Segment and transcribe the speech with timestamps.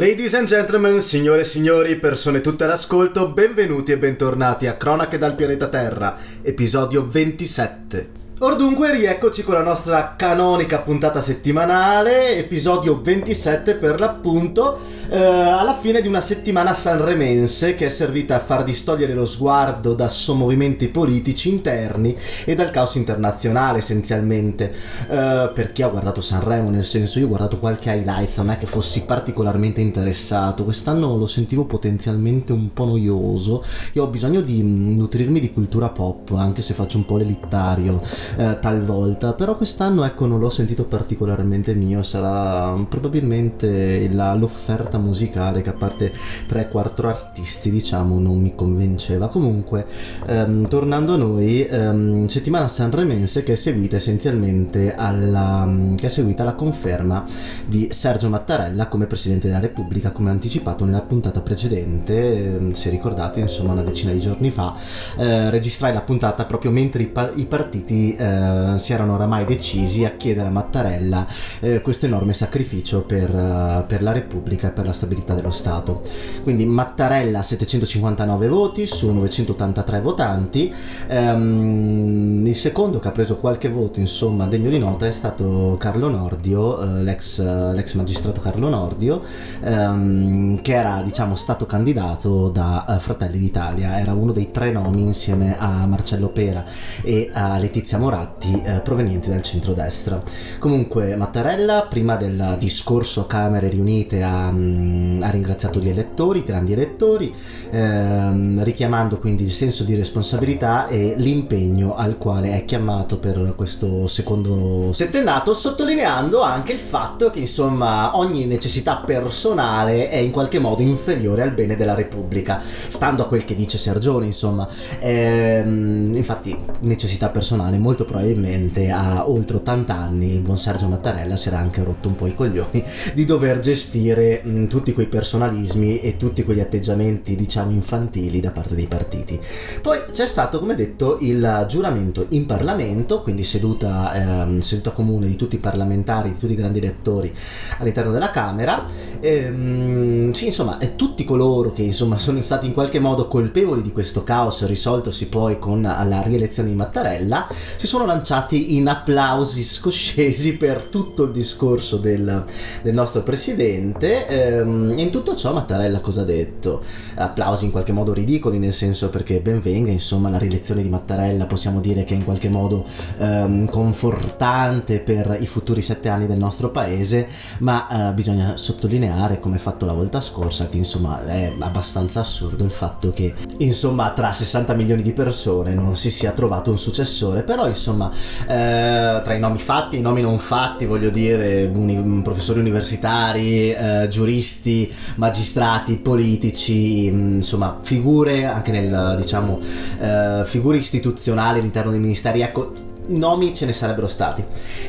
[0.00, 5.34] Ladies and gentlemen, signore e signori, persone tutte all'ascolto, benvenuti e bentornati a Cronache dal
[5.34, 8.19] pianeta Terra, episodio 27.
[8.42, 14.78] Or dunque rieccoci con la nostra canonica puntata settimanale, episodio 27 per l'appunto,
[15.10, 19.92] eh, alla fine di una settimana sanremense che è servita a far distogliere lo sguardo
[19.92, 24.72] da sommovimenti politici interni e dal caos internazionale essenzialmente.
[25.10, 28.56] Eh, per chi ha guardato Sanremo, nel senso io ho guardato qualche highlights, non è
[28.56, 33.62] che fossi particolarmente interessato, quest'anno lo sentivo potenzialmente un po' noioso,
[33.92, 38.58] io ho bisogno di nutrirmi di cultura pop, anche se faccio un po' l'elitario eh,
[38.60, 45.70] talvolta, però quest'anno ecco non l'ho sentito particolarmente mio, sarà probabilmente la, l'offerta musicale che
[45.70, 46.12] a parte
[46.48, 49.28] 3-4 artisti diciamo non mi convinceva.
[49.28, 49.86] Comunque,
[50.26, 56.42] ehm, tornando a noi, ehm, settimana sanremense che è seguita essenzialmente alla, che è seguita
[56.42, 57.24] alla conferma
[57.66, 63.40] di Sergio Mattarella come Presidente della Repubblica, come anticipato nella puntata precedente, ehm, se ricordate
[63.40, 64.74] insomma una decina di giorni fa,
[65.18, 70.04] eh, registrai la puntata proprio mentre i, pa- i partiti eh, si erano oramai decisi
[70.04, 71.26] a chiedere a Mattarella
[71.60, 76.02] eh, questo enorme sacrificio per, uh, per la Repubblica e per la stabilità dello Stato.
[76.42, 80.72] Quindi Mattarella 759 voti su 983 votanti,
[81.06, 86.08] ehm, il secondo che ha preso qualche voto insomma degno di nota è stato Carlo
[86.08, 87.40] Nordio, eh, l'ex,
[87.72, 89.22] l'ex, magistrato Carlo Nordio,
[89.62, 95.02] ehm, che era diciamo stato candidato da uh, Fratelli d'Italia, era uno dei tre nomi
[95.02, 96.64] insieme a Marcello Pera
[97.02, 100.18] e a Letizia Moratti eh, provenienti dal centrodestra.
[100.58, 106.72] Comunque Mattarella, prima del discorso a Camere riunite, ha, mm, ha ringraziato gli elettori, grandi
[106.72, 107.32] elettori,
[107.70, 114.08] ehm, richiamando quindi il senso di responsabilità e l'impegno al quale è chiamato per questo
[114.08, 120.82] secondo settennato, sottolineando anche il fatto che insomma ogni necessità personale è in qualche modo
[120.82, 124.66] inferiore al bene della Repubblica, stando a quel che dice Sergione, insomma.
[124.98, 131.48] Ehm, infatti necessità personale molto probabilmente a oltre 80 anni il buon Sergio Mattarella si
[131.48, 132.82] era anche rotto un po' i coglioni
[133.14, 138.74] di dover gestire mh, tutti quei personalismi e tutti quegli atteggiamenti diciamo infantili da parte
[138.74, 139.38] dei partiti.
[139.80, 145.36] Poi c'è stato come detto il giuramento in Parlamento, quindi seduta, ehm, seduta comune di
[145.36, 147.32] tutti i parlamentari, di tutti i grandi elettori
[147.78, 148.84] all'interno della Camera.
[149.20, 153.92] E, mh, sì, insomma, tutti coloro che insomma sono stati in qualche modo colpevoli di
[153.92, 157.48] questo caos risoltosi poi con la rielezione di Mattarella
[157.80, 162.44] si sono lanciati in applausi scoscesi per tutto il discorso del,
[162.82, 164.26] del nostro presidente.
[164.26, 166.82] Ehm, in tutto ciò Mattarella cosa ha detto?
[167.14, 171.46] Applausi in qualche modo ridicoli, nel senso perché ben venga, insomma, la rielezione di Mattarella
[171.46, 172.84] possiamo dire che è in qualche modo
[173.16, 177.26] ehm, confortante per i futuri sette anni del nostro paese,
[177.60, 182.72] ma eh, bisogna sottolineare, come fatto la volta scorsa, che insomma è abbastanza assurdo il
[182.72, 187.68] fatto che insomma tra 60 milioni di persone non si sia trovato un successore, però
[187.70, 188.10] insomma
[188.46, 193.72] eh, tra i nomi fatti e i nomi non fatti, voglio dire, uni, professori universitari,
[193.72, 199.58] eh, giuristi, magistrati, politici, mm, insomma, figure anche nel, diciamo,
[200.00, 202.72] eh, figure istituzionali all'interno dei ministeri, ecco,
[203.10, 204.44] nomi ce ne sarebbero stati.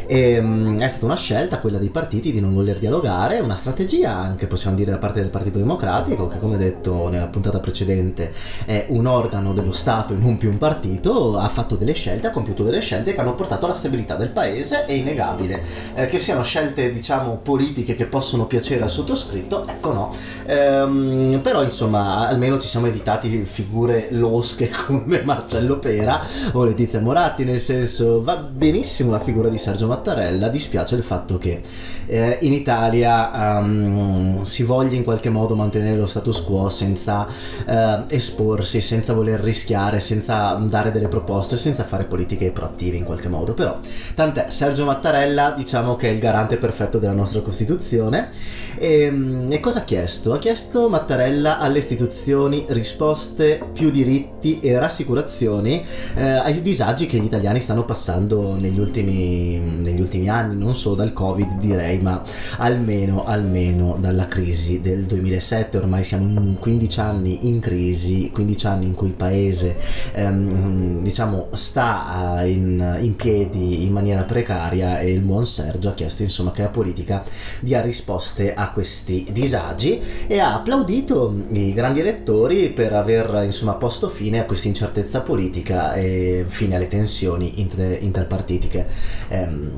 [0.05, 4.15] E, um, è stata una scelta quella dei partiti di non voler dialogare, una strategia
[4.15, 8.31] anche possiamo dire da parte del Partito Democratico che come detto nella puntata precedente
[8.65, 12.31] è un organo dello Stato e non più un partito, ha fatto delle scelte, ha
[12.31, 15.61] compiuto delle scelte che hanno portato alla stabilità del paese, è innegabile.
[15.95, 20.15] Eh, che siano scelte diciamo politiche che possono piacere al sottoscritto, ecco no.
[20.45, 26.21] Ehm, però insomma almeno ci siamo evitati figure losche come Marcello Pera
[26.53, 31.37] o Letizia Moratti, nel senso va benissimo la figura di Sergio Mattarella, dispiace il fatto
[31.37, 31.61] che
[32.07, 38.03] eh, in Italia um, si voglia in qualche modo mantenere lo status quo senza uh,
[38.07, 43.53] esporsi, senza voler rischiare, senza dare delle proposte, senza fare politiche proattive in qualche modo.
[43.53, 43.79] Però,
[44.13, 48.29] tant'è, Sergio Mattarella diciamo che è il garante perfetto della nostra Costituzione.
[48.77, 50.33] E, ehm, e cosa ha chiesto?
[50.33, 55.83] Ha chiesto Mattarella alle istituzioni risposte, più diritti e rassicurazioni
[56.15, 60.73] eh, ai disagi che gli italiani stanno passando passando negli ultimi, negli ultimi anni, non
[60.73, 62.23] solo dal Covid direi, ma
[62.57, 65.77] almeno, almeno dalla crisi del 2007.
[65.77, 69.75] Ormai siamo in 15 anni in crisi, 15 anni in cui il paese
[70.13, 76.23] ehm, diciamo sta in, in, piedi in maniera precaria e il buon Sergio ha chiesto
[76.23, 77.23] insomma che la politica
[77.59, 84.09] dia risposte a questi disagi e ha applaudito i grandi elettori per aver insomma posto
[84.09, 88.87] fine a questa incertezza politica e fine alle tensioni interdeterminate aziende interpartitiche.
[89.29, 89.71] Ehm,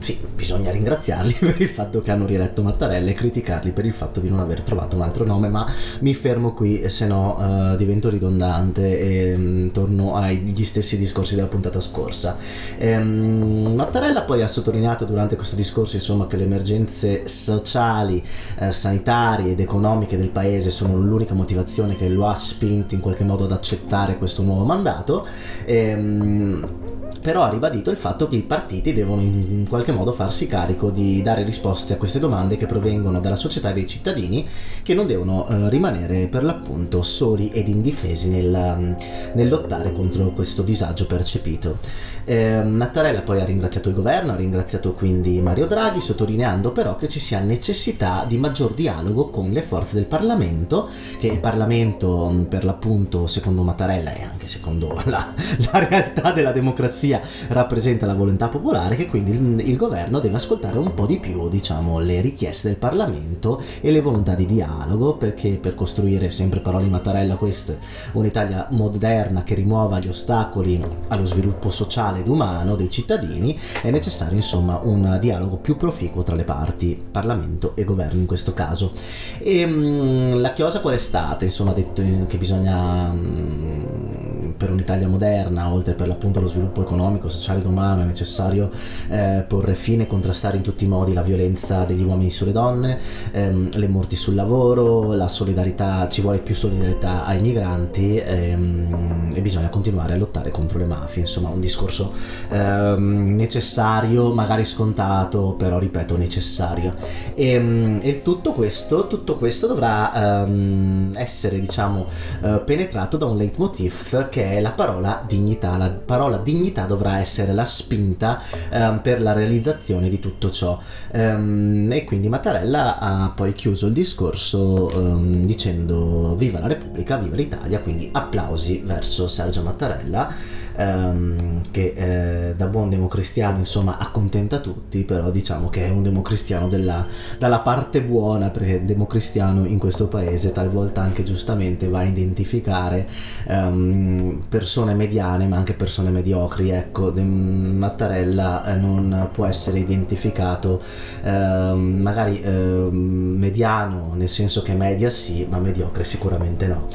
[0.00, 4.18] sì, bisogna ringraziarli per il fatto che hanno rieletto Mattarella e criticarli per il fatto
[4.18, 5.70] di non aver trovato un altro nome, ma
[6.00, 11.48] mi fermo qui, se no uh, divento ridondante e um, torno agli stessi discorsi della
[11.48, 12.36] puntata scorsa.
[12.78, 18.22] Um, Mattarella poi ha sottolineato durante questo discorso insomma, che le emergenze sociali,
[18.60, 23.24] uh, sanitarie ed economiche del paese sono l'unica motivazione che lo ha spinto in qualche
[23.24, 25.26] modo ad accettare questo nuovo mandato.
[25.66, 26.89] E, um,
[27.20, 31.20] però ha ribadito il fatto che i partiti devono in qualche modo farsi carico di
[31.22, 34.46] dare risposte a queste domande che provengono dalla società e dai cittadini
[34.82, 38.96] che non devono eh, rimanere per l'appunto soli ed indifesi nel,
[39.34, 41.78] nel lottare contro questo disagio percepito.
[42.24, 47.08] Eh, Mattarella poi ha ringraziato il governo, ha ringraziato quindi Mario Draghi, sottolineando però che
[47.08, 50.88] ci sia necessità di maggior dialogo con le forze del Parlamento,
[51.18, 55.34] che il Parlamento per l'appunto secondo Mattarella e anche secondo la,
[55.72, 57.09] la realtà della democrazia
[57.48, 61.48] rappresenta la volontà popolare, che quindi il, il governo deve ascoltare un po' di più
[61.48, 66.84] diciamo le richieste del Parlamento e le volontà di dialogo, perché per costruire sempre parole
[66.84, 67.78] di Mattarella queste,
[68.12, 74.36] un'Italia moderna che rimuova gli ostacoli allo sviluppo sociale ed umano dei cittadini, è necessario
[74.36, 78.92] insomma un dialogo più proficuo tra le parti, Parlamento e governo in questo caso.
[79.38, 81.44] E mh, mm, la chiosa qual è stata?
[81.44, 86.82] Insomma, ha detto che bisogna mh, mm, per un'Italia moderna, oltre per l'appunto allo sviluppo
[86.82, 88.70] economico, sociale ed umano, è necessario
[89.08, 92.98] eh, porre fine e contrastare in tutti i modi la violenza degli uomini sulle donne,
[93.32, 99.40] ehm, le morti sul lavoro, la solidarietà, ci vuole più solidarietà ai migranti ehm, e
[99.40, 102.12] bisogna continuare a lottare contro le mafie, insomma un discorso
[102.50, 106.94] ehm, necessario, magari scontato, però ripeto necessario.
[107.34, 112.06] E, ehm, e tutto, questo, tutto questo dovrà ehm, essere diciamo
[112.42, 115.76] eh, penetrato da un leitmotiv che è la parola dignità.
[115.76, 120.76] La parola dignità dovrà essere la spinta ehm, per la realizzazione di tutto ciò.
[121.12, 127.36] Ehm, e quindi Mattarella ha poi chiuso il discorso ehm, dicendo viva la Repubblica, viva
[127.36, 130.34] l'Italia, quindi applausi verso Sergio Mattarella
[130.80, 136.68] ehm, che eh, da buon democristiano insomma accontenta tutti, però diciamo che è un democristiano
[136.68, 137.06] della,
[137.38, 143.06] dalla parte buona, perché democristiano in questo paese talvolta anche giustamente va a identificare
[143.46, 150.80] ehm, persone mediane ma anche persone mediocri, ecco, Mattarella eh, non può essere identificato
[151.22, 156.88] ehm, magari ehm, mediano, nel senso che media sì, ma mediocre sicuramente no.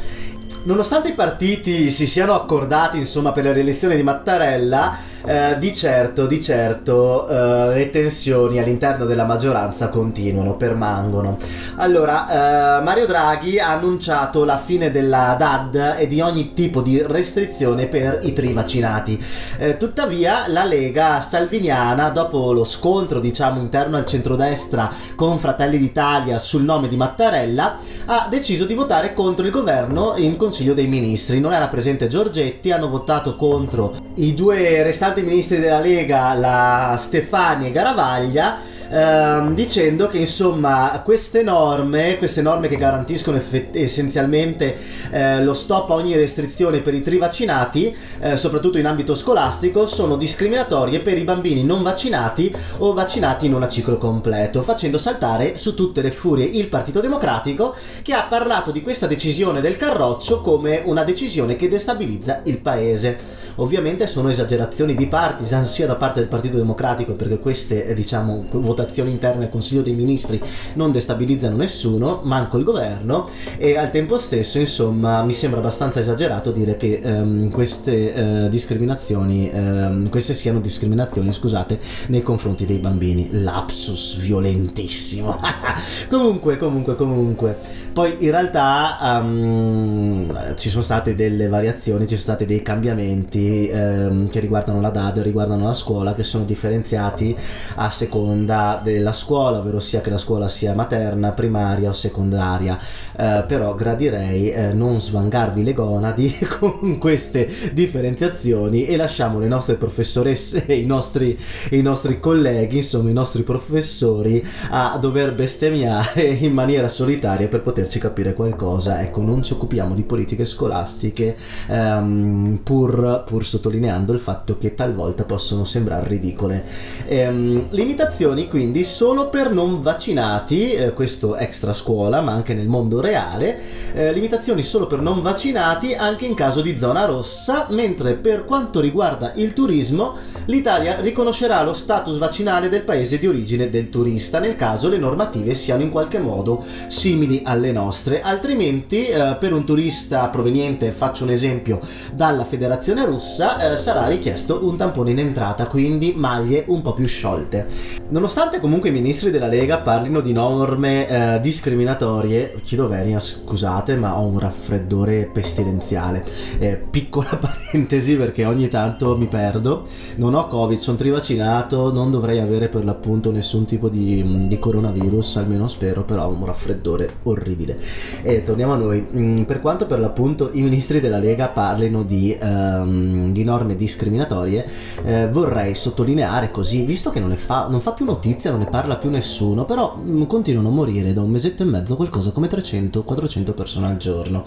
[0.65, 6.25] Nonostante i partiti si siano accordati insomma per la rielezione di Mattarella, eh, di certo,
[6.27, 11.38] di certo eh, le tensioni all'interno della maggioranza continuano, permangono.
[11.75, 17.01] Allora, eh, Mario Draghi ha annunciato la fine della DAD e di ogni tipo di
[17.06, 19.24] restrizione per i trivaccinati.
[19.57, 26.38] Eh, tuttavia, la Lega Salviniana, dopo lo scontro, diciamo, interno al centrodestra con Fratelli d'Italia
[26.38, 31.39] sul nome di Mattarella, ha deciso di votare contro il governo in Consiglio dei Ministri.
[31.39, 37.67] Non era presente Giorgetti, hanno votato contro i due restanti ministri della Lega, la Stefani
[37.67, 38.57] e Garavaglia,
[38.89, 44.77] ehm, dicendo che insomma queste norme, queste norme che garantiscono effett- essenzialmente
[45.12, 50.15] eh, lo stop a ogni restrizione per i trivaccinati, eh, soprattutto in ambito scolastico, sono
[50.15, 55.74] discriminatorie per i bambini non vaccinati o vaccinati in un ciclo completo, facendo saltare su
[55.74, 60.81] tutte le furie il Partito Democratico che ha parlato di questa decisione del Carroccio come
[60.86, 63.44] una decisione che destabilizza il paese.
[63.57, 69.12] Ovviamente sono esagerazioni bipartisan sia da parte del Partito Democratico perché queste eh, diciamo votazioni
[69.12, 70.41] interne al Consiglio dei Ministri
[70.74, 76.51] non destabilizzano nessuno, manco il governo e al tempo stesso insomma mi sembra abbastanza esagerato
[76.51, 83.29] dire che ehm, queste eh, discriminazioni, ehm, queste siano discriminazioni scusate, nei confronti dei bambini.
[83.41, 85.39] Lapsus violentissimo.
[86.09, 87.57] comunque, comunque, comunque.
[87.93, 94.27] Poi in realtà um, ci sono state delle variazioni, ci sono stati dei cambiamenti um,
[94.27, 97.35] che riguardano la DAD, riguardano la scuola, che sono differenziati
[97.75, 102.77] a seconda della scuola, ovvero sia che la scuola sia materna, primaria o secondaria.
[103.17, 109.75] Uh, però gradirei uh, non svangarvi le gonadi con queste differenziazioni e lasciamo le nostre
[109.75, 111.37] professoresse e i nostri,
[111.71, 117.83] i nostri colleghi, insomma i nostri professori, a dover bestemmiare in maniera solitaria per poter
[117.85, 119.01] poterci capire qualcosa.
[119.01, 121.35] Ecco, non ci occupiamo di politiche scolastiche
[121.67, 126.63] ehm, pur, pur, sottolineando il fatto che talvolta possono sembrare ridicole.
[127.08, 133.01] Ehm, limitazioni quindi solo per non vaccinati, eh, questo extra scuola, ma anche nel mondo
[133.01, 133.60] reale,
[133.94, 138.80] eh, limitazioni solo per non vaccinati anche in caso di zona rossa, mentre per quanto
[138.80, 140.15] riguarda il turismo,
[140.46, 145.56] l'Italia riconoscerà lo status vaccinale del paese di origine del turista nel caso le normative
[145.56, 151.32] siano in qualche modo simili alle nostre, altrimenti eh, per un turista proveniente, faccio un
[151.32, 151.80] esempio,
[152.13, 157.08] dalla federazione russa eh, sarà richiesto un tampone in entrata, quindi maglie un po' più
[157.08, 157.67] sciolte.
[158.10, 164.20] Nonostante comunque i ministri della Lega parlino di norme eh, discriminatorie, chiedo venia, scusate, ma
[164.20, 166.24] ho un raffreddore pestilenziale.
[166.60, 169.84] Eh, piccola parentesi perché ogni tanto mi perdo.
[170.17, 175.38] Non ho Covid, sono trivaccinato, non dovrei avere per l'appunto nessun tipo di, di coronavirus,
[175.38, 177.77] almeno spero, però ho un raffreddore orribile.
[178.22, 179.08] E torniamo a noi.
[179.15, 184.67] Mm, per quanto per l'appunto i ministri della Lega parlino di, um, di norme discriminatorie,
[185.03, 188.98] eh, vorrei sottolineare così, visto che non, fa, non, fa, più notizia, non ne parla
[188.98, 192.48] più nessuno, però mh, mm, continuano a morire da un mesetto e mezzo qualcosa come
[192.48, 194.43] 300-400 persone al giorno.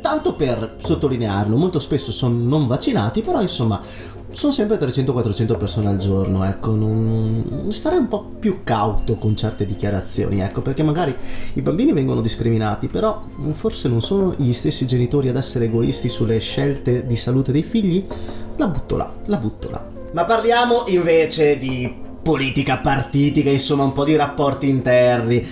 [0.00, 3.80] Tanto per sottolinearlo, molto spesso sono non vaccinati, però insomma
[4.30, 7.66] sono sempre 300-400 persone al giorno, ecco, non...
[7.70, 11.14] starei un po' più cauto con certe dichiarazioni, ecco, perché magari
[11.54, 16.38] i bambini vengono discriminati, però forse non sono gli stessi genitori ad essere egoisti sulle
[16.38, 18.04] scelte di salute dei figli?
[18.56, 19.84] La butto là, la butto là.
[20.12, 25.46] Ma parliamo invece di politica partitica, insomma un po' di rapporti interni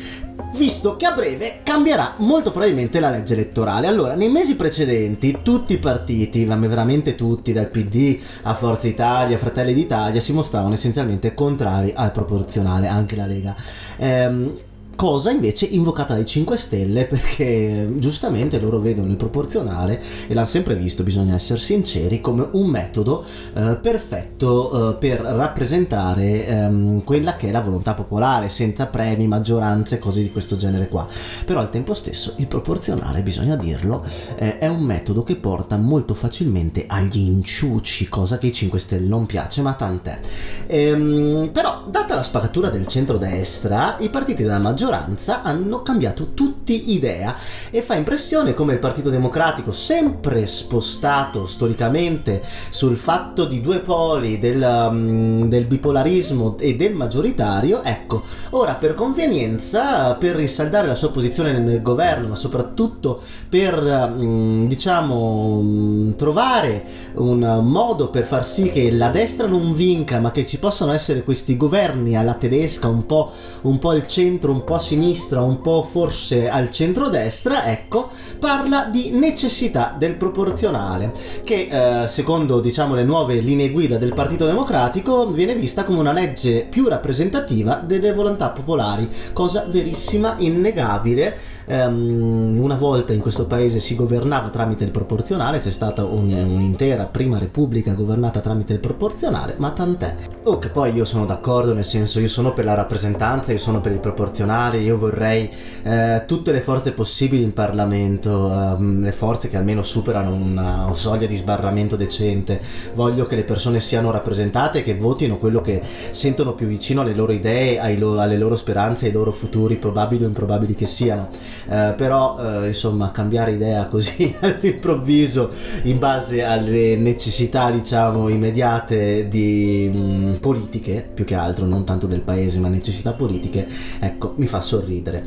[0.57, 3.87] visto che a breve cambierà molto probabilmente la legge elettorale.
[3.87, 9.39] Allora, nei mesi precedenti tutti i partiti, ma veramente tutti, dal PD a Forza Italia,
[9.39, 13.55] Fratelli d'Italia, si mostravano essenzialmente contrari al proporzionale, anche la Lega.
[13.99, 14.55] Ehm,
[14.97, 20.75] cosa invece invocata dai 5 Stelle perché giustamente loro vedono il proporzionale e l'hanno sempre
[20.75, 23.25] visto, bisogna essere sinceri, come un metodo
[23.55, 29.99] eh, perfetto eh, per rappresentare ehm, quella che è la volontà popolare senza premi, maggioranze,
[29.99, 31.07] cose di questo genere qua.
[31.45, 34.05] Però al tempo stesso il proporzionale, bisogna dirlo,
[34.37, 39.07] eh, è un metodo che porta molto facilmente agli inciuci, cosa che ai 5 Stelle
[39.07, 40.19] non piace, ma tant'è.
[40.67, 46.93] Ehm, però, data la spaccatura del centrodestra, i partiti della maggioranza maggioranza hanno cambiato tutti
[46.93, 47.35] idea
[47.71, 54.39] e fa impressione come il Partito Democratico, sempre spostato storicamente sul fatto di due poli
[54.39, 61.11] del, um, del bipolarismo e del maggioritario, ecco, ora per convenienza, per rinsaldare la sua
[61.11, 63.83] posizione nel governo, ma soprattutto per,
[64.17, 70.31] um, diciamo, um, trovare un modo per far sì che la destra non vinca, ma
[70.31, 73.31] che ci possano essere questi governi alla tedesca, un po',
[73.63, 78.85] un po' il centro, un po' a sinistra, un po' forse al centrodestra, ecco, parla
[78.85, 81.13] di necessità del proporzionale,
[81.45, 86.13] che eh, secondo diciamo le nuove linee guida del Partito Democratico viene vista come una
[86.13, 91.55] legge più rappresentativa delle volontà popolari, cosa verissima, innegabile.
[91.69, 97.07] Um, una volta in questo paese si governava tramite il proporzionale, c'è stata un, un'intera
[97.07, 100.15] prima repubblica governata tramite il proporzionale, ma tant'è.
[100.45, 103.81] Oh, che poi io sono d'accordo, nel senso io sono per la rappresentanza, io sono
[103.81, 105.51] per il proporzionale io vorrei
[105.83, 111.27] eh, tutte le forze possibili in Parlamento, ehm, le forze che almeno superano una soglia
[111.27, 112.61] di sbarramento decente.
[112.95, 117.15] Voglio che le persone siano rappresentate e che votino quello che sentono più vicino alle
[117.15, 121.29] loro idee, loro, alle loro speranze, ai loro futuri, probabili o improbabili che siano.
[121.69, 125.51] Eh, però, eh, insomma, cambiare idea così all'improvviso
[125.85, 132.07] in base alle necessità, diciamo, immediate di mh, mm, politiche, più che altro, non tanto
[132.09, 133.67] del paese, ma necessità politiche,
[134.01, 135.25] ecco, mi fa fa sorridere.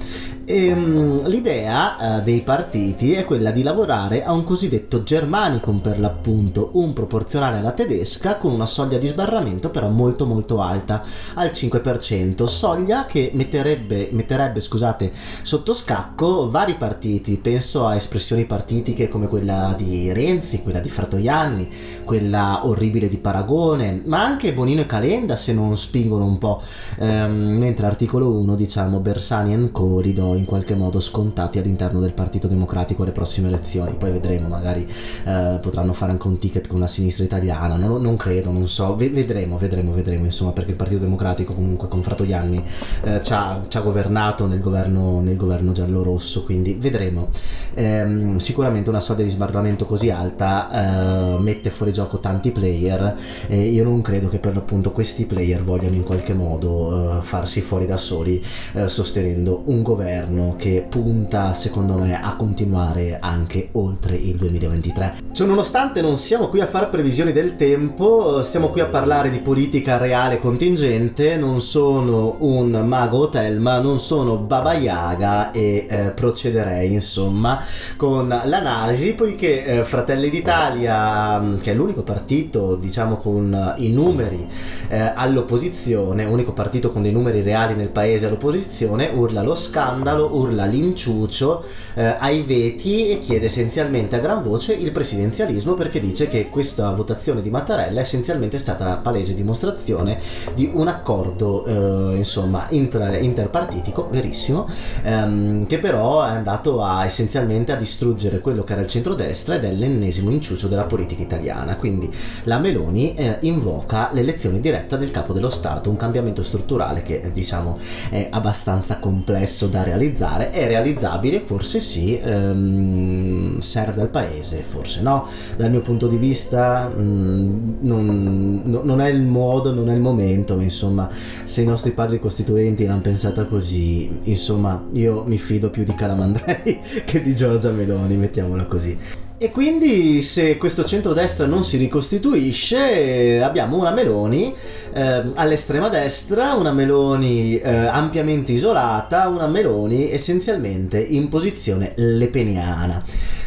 [0.52, 6.00] E, um, l'idea uh, dei partiti è quella di lavorare a un cosiddetto Germanicum per
[6.00, 11.04] l'appunto, un proporzionale alla tedesca con una soglia di sbarramento però molto molto alta,
[11.36, 15.12] al 5%, soglia che metterebbe, metterebbe scusate,
[15.44, 21.70] sotto scacco vari partiti, penso a espressioni partitiche come quella di Renzi, quella di Fratoianni,
[22.04, 26.60] quella orribile di Paragone, ma anche Bonino e Calenda se non spingono un po',
[27.02, 30.00] um, mentre articolo 1 diciamo Bersani e Co
[30.40, 33.94] in qualche modo scontati all'interno del Partito Democratico alle prossime elezioni.
[33.94, 34.88] Poi vedremo, magari
[35.26, 37.76] eh, potranno fare anche un ticket con la sinistra italiana.
[37.76, 38.96] Non, non credo, non so.
[38.96, 40.26] V- vedremo, vedremo, vedremo.
[40.26, 42.64] Insomma, perché il Partito Democratico, comunque, con Fratoianni
[43.04, 46.44] eh, ci, ha, ci, ha, governato nel governo, nel governo giallo-rosso.
[46.44, 47.30] Quindi vedremo.
[47.76, 53.16] Ehm, sicuramente una soglia di sbarramento così alta eh, mette fuori gioco tanti player.
[53.48, 57.62] E io non credo che per l'appunto questi player vogliano in qualche modo eh, farsi
[57.62, 58.42] fuori da soli.
[58.74, 65.16] Eh, sostenendo un governo che punta secondo me a continuare anche oltre il 2023.
[65.32, 69.40] Cioè, nonostante non siamo qui a fare previsioni del tempo, siamo qui a parlare di
[69.40, 76.12] politica reale contingente, non sono un mago hotel ma non sono Baba Yaga e eh,
[76.12, 77.64] procederei insomma
[77.98, 84.48] con l'analisi poiché eh, Fratelli d'Italia mm, che è l'unico partito diciamo con i numeri
[84.90, 90.66] eh, all'opposizione, unico partito con dei numeri reali nel paese all'opposizione, urla lo scandalo, urla
[90.66, 91.64] l'inciucio
[91.96, 96.92] eh, ai veti e chiede essenzialmente a gran voce il presidenzialismo perché dice che questa
[96.94, 100.20] votazione di Mattarella è essenzialmente stata la palese dimostrazione
[100.54, 104.68] di un accordo eh, insomma inter- interpartitico verissimo
[105.04, 109.64] ehm, che però è andato a essenzialmente a distruggere quello che era il centrodestra ed
[109.64, 111.76] è l'ennesimo inciucio della politica italiana.
[111.76, 112.12] Quindi
[112.44, 117.78] la Meloni eh, invoca l'elezione diretta del capo dello Stato un cambiamento strutturale che diciamo
[118.10, 125.28] è abbastanza complesso da realizzare è realizzabile forse sì ehm, serve al paese forse no.
[125.58, 129.94] Dal mio punto di vista mh, mm, non, no, non, è il modo non è
[129.94, 131.10] il momento ma insomma
[131.44, 136.80] se i nostri padri costituenti l'hanno pensata così insomma io mi fido più di Calamandrei
[137.06, 143.78] che di Giorgia Meloni mettiamola così e quindi se questo centrodestra non si ricostituisce abbiamo
[143.78, 144.54] una Meloni
[144.94, 153.02] eh, all'estrema destra, una Meloni eh, ampiamente isolata, una Meloni essenzialmente in posizione lepeniana.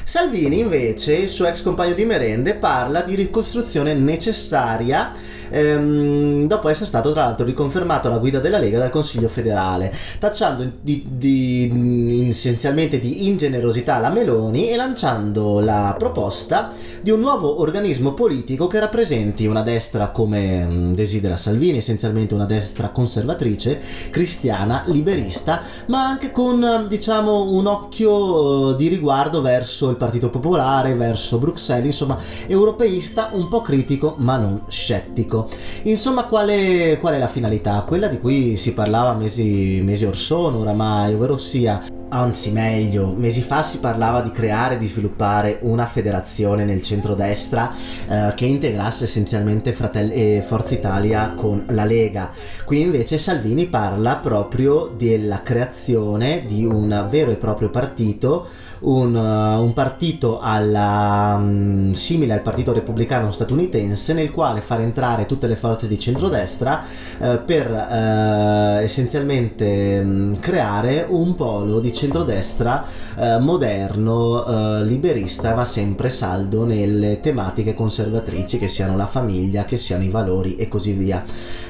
[0.04, 5.12] Salvini invece, il suo ex compagno di merende, parla di ricostruzione necessaria
[5.52, 10.70] ehm, dopo essere stato tra l'altro riconfermato alla guida della Lega dal Consiglio federale, tacciando
[10.80, 18.14] di, di, essenzialmente di ingenerosità la Meloni e lanciando la proposta di un nuovo organismo
[18.14, 23.80] politico che rappresenti una destra come mm, desidera Salvini, essenzialmente una destra conservatrice,
[24.10, 31.38] cristiana, liberista, ma anche con diciamo un occhio di riguardo verso il Partito Popolare, verso
[31.38, 35.48] Bruxelles, insomma europeista, un po' critico ma non scettico.
[35.84, 37.84] Insomma qual è, qual è la finalità?
[37.86, 43.40] Quella di cui si parlava mesi, mesi or sono oramai, ovvero sia anzi meglio, mesi
[43.40, 49.72] fa si parlava di creare, di sviluppare una federazione nel centrodestra eh, che integrasse essenzialmente
[49.72, 52.30] Fratelli, eh, Forza Italia con la Lega.
[52.64, 58.46] Qui invece Salvini parla proprio della creazione di un vero e proprio partito,
[58.82, 65.26] un, uh, un partito alla, um, simile al Partito Repubblicano statunitense nel quale far entrare
[65.26, 66.82] tutte le forze di centrodestra
[67.18, 72.84] uh, per uh, essenzialmente um, creare un polo di centrodestra
[73.16, 80.04] eh, moderno, liberista, ma sempre saldo nelle tematiche conservatrici che siano la famiglia, che siano
[80.04, 81.22] i valori e così via.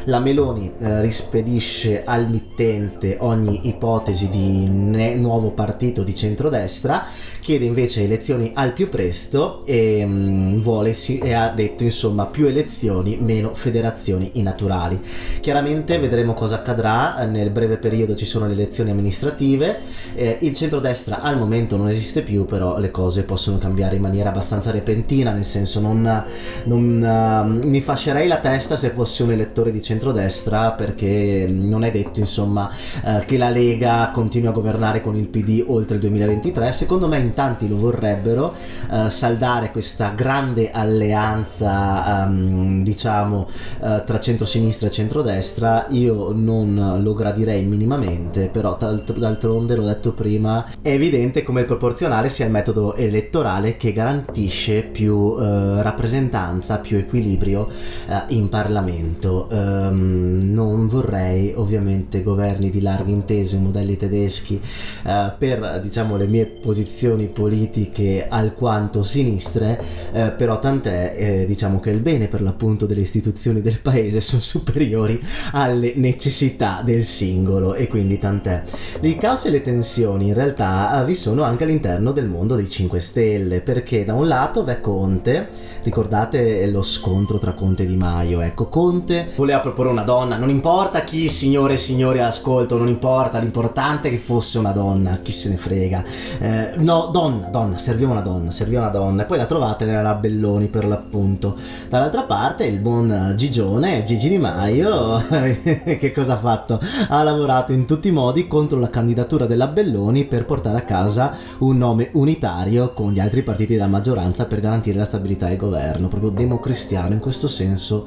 [0.04, 7.01] La Meloni rispedisce al mittente ogni ipotesi di ne- nuovo partito di centrodestra,
[7.42, 12.26] chiede invece elezioni al più presto e, mh, mm, vuole, sì, e ha detto insomma
[12.26, 15.00] più elezioni, meno federazioni innaturali.
[15.40, 19.80] Chiaramente vedremo cosa accadrà, nel breve periodo ci sono le elezioni amministrative.
[20.14, 24.28] Eh, il centrodestra al momento non esiste più, però le cose possono cambiare in maniera
[24.28, 26.24] abbastanza repentina, nel senso non,
[26.64, 31.90] non uh, mi fascerei la testa se fossi un elettore di centrodestra perché non è
[31.90, 32.70] detto insomma
[33.04, 37.18] uh, che la Lega continui a governare con il PD oltre il 2023, secondo me
[37.18, 38.54] in tanti lo vorrebbero
[38.90, 47.64] uh, saldare questa grande alleanza um, diciamo tra centrosinistra e centrodestra, io non lo gradirei
[47.64, 53.76] minimamente, però d'altronde l'ho detto prima, è evidente come il proporzionale sia il metodo elettorale
[53.76, 57.68] che garantisce più eh, rappresentanza, più equilibrio
[58.08, 59.48] eh, in Parlamento.
[59.50, 64.60] Um, non vorrei ovviamente governi di larghe intese, modelli tedeschi,
[65.04, 71.90] eh, per diciamo le mie posizioni politiche alquanto sinistre, eh, però tant'è eh, diciamo che
[71.90, 75.20] il bene per l'appunto delle istituzioni del paese sono superiori
[75.52, 78.62] alle necessità del singolo e quindi tant'è.
[79.00, 82.54] Il caos e le tensioni tensioni in realtà eh, vi sono anche all'interno del mondo
[82.54, 85.48] dei 5 Stelle, perché da un lato v'è Conte,
[85.82, 90.50] ricordate lo scontro tra Conte e Di Maio, ecco Conte voleva proporre una donna, non
[90.50, 95.32] importa chi signore e signori all'ascolto, non importa, l'importante è che fosse una donna, chi
[95.32, 96.04] se ne frega.
[96.38, 100.02] Eh, no, donna, donna, serviva una donna, serviva una donna e poi la trovate nella
[100.02, 101.56] Labelloni per l'appunto.
[101.88, 106.80] Dall'altra parte il buon Gigione, Gigi Di Maio, che cosa ha fatto?
[107.08, 111.34] Ha lavorato in tutti i modi contro la candidatura della Belloni per portare a casa
[111.58, 116.08] un nome unitario con gli altri partiti della maggioranza per garantire la stabilità del governo,
[116.08, 118.06] proprio democristiano in questo senso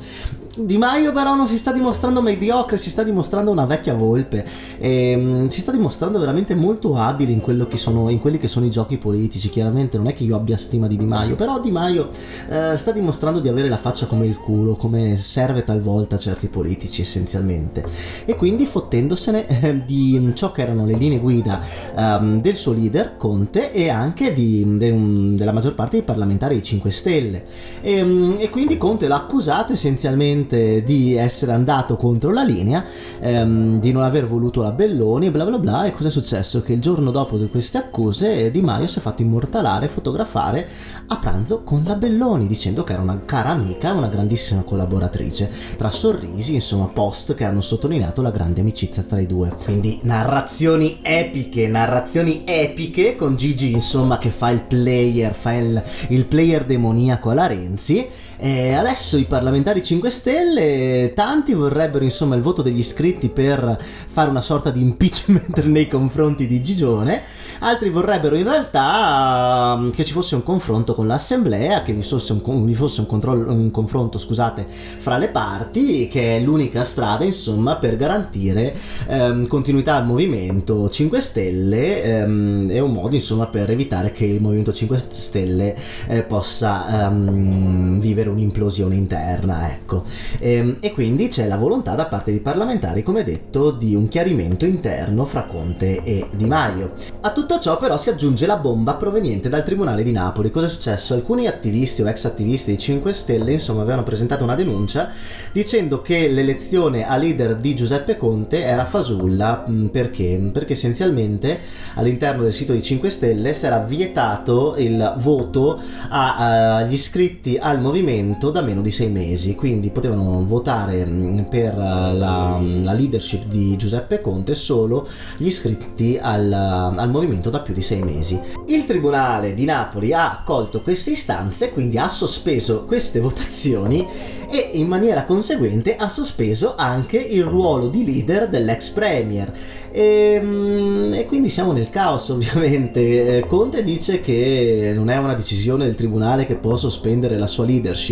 [0.57, 4.45] Di Maio però non si sta dimostrando mediocre, si sta dimostrando una vecchia volpe,
[4.77, 8.69] e, um, si sta dimostrando veramente molto abile in, sono, in, quelli che sono i
[8.69, 12.09] giochi politici, chiaramente non è che io abbia stima di Di Maio, però Di Maio
[12.47, 16.47] uh, sta dimostrando di avere la faccia come il culo, come serve talvolta a certi
[16.47, 17.83] politici essenzialmente,
[18.23, 21.61] e quindi fottendosene eh, di ciò che erano le linee guida
[21.95, 26.55] um, del suo leader Conte e anche di, de, um, della maggior parte dei parlamentari
[26.55, 27.43] dei 5 Stelle.
[27.81, 32.83] E, um, e quindi Conte l'ha accusato essenzialmente semplicemente di essere andato contro la linea,
[33.19, 35.85] ehm, di non aver voluto la Belloni bla bla bla.
[35.85, 36.61] E cosa è successo?
[36.61, 40.67] Che il giorno dopo di queste accuse Di Maio si è fatto immortalare, fotografare
[41.07, 45.89] a pranzo con la Belloni, dicendo che era una cara amica, una grandissima collaboratrice, tra
[45.89, 49.53] sorrisi, insomma, post che hanno sottolineato la grande amicizia tra i due.
[49.63, 56.25] Quindi narrazioni epiche, narrazioni epiche con Gigi, insomma, che fa il player, fa il, il
[56.25, 58.07] player demoniaco alla Renzi
[58.45, 64.29] e adesso i parlamentari 5 Stelle, tanti vorrebbero insomma il voto degli iscritti per fare
[64.29, 67.23] una sorta di impeachment nei confronti di Gigione,
[67.61, 72.33] altri vorrebbero in realtà mm, che ci fosse un confronto con l'assemblea, che vi fosse
[72.33, 77.23] un, vi fosse un, controllo, un confronto scusate, fra le parti, che è l'unica strada
[77.23, 78.75] insomma per garantire
[79.07, 84.41] ehm, continuità al movimento 5 Stelle ehm, e un modo insomma per evitare che il
[84.41, 85.75] movimento 5 Stelle
[86.09, 90.03] eh, possa ehm, vivere avere un'implosione interna, ecco.
[90.39, 94.07] E, ehm, e, quindi c'è la volontà da parte dei parlamentari, come detto, di un
[94.07, 96.93] chiarimento interno fra Conte e Di Maio.
[97.21, 100.49] A tutto ciò però si aggiunge la bomba proveniente dal Tribunale di Napoli.
[100.51, 101.13] Cosa è successo?
[101.13, 105.09] Alcuni attivisti o ex attivisti dei 5 Stelle, insomma, avevano presentato una denuncia
[105.51, 109.63] dicendo che l'elezione a leader di Giuseppe Conte era fasulla.
[109.69, 110.49] Mm, perché?
[110.51, 111.59] Perché essenzialmente
[111.95, 118.49] all'interno del sito di 5 Stelle era vietato il voto agli iscritti al movimento Parlamento
[118.49, 124.21] da meno di sei mesi, quindi potevano votare mm, per la, la leadership di Giuseppe
[124.21, 125.05] Conte solo
[125.37, 128.39] gli iscritti al, al movimento da più di sei mesi.
[128.67, 134.07] Il Tribunale di Napoli ha accolto queste istanze, quindi ha sospeso queste votazioni
[134.49, 139.51] e in maniera conseguente ha sospeso anche il ruolo di leader dell'ex premier.
[139.91, 143.37] E, ehm, e, quindi siamo nel caos ovviamente.
[143.37, 147.65] Eh, Conte dice che non è una decisione del tribunale che può sospendere la sua
[147.65, 148.03] leadership.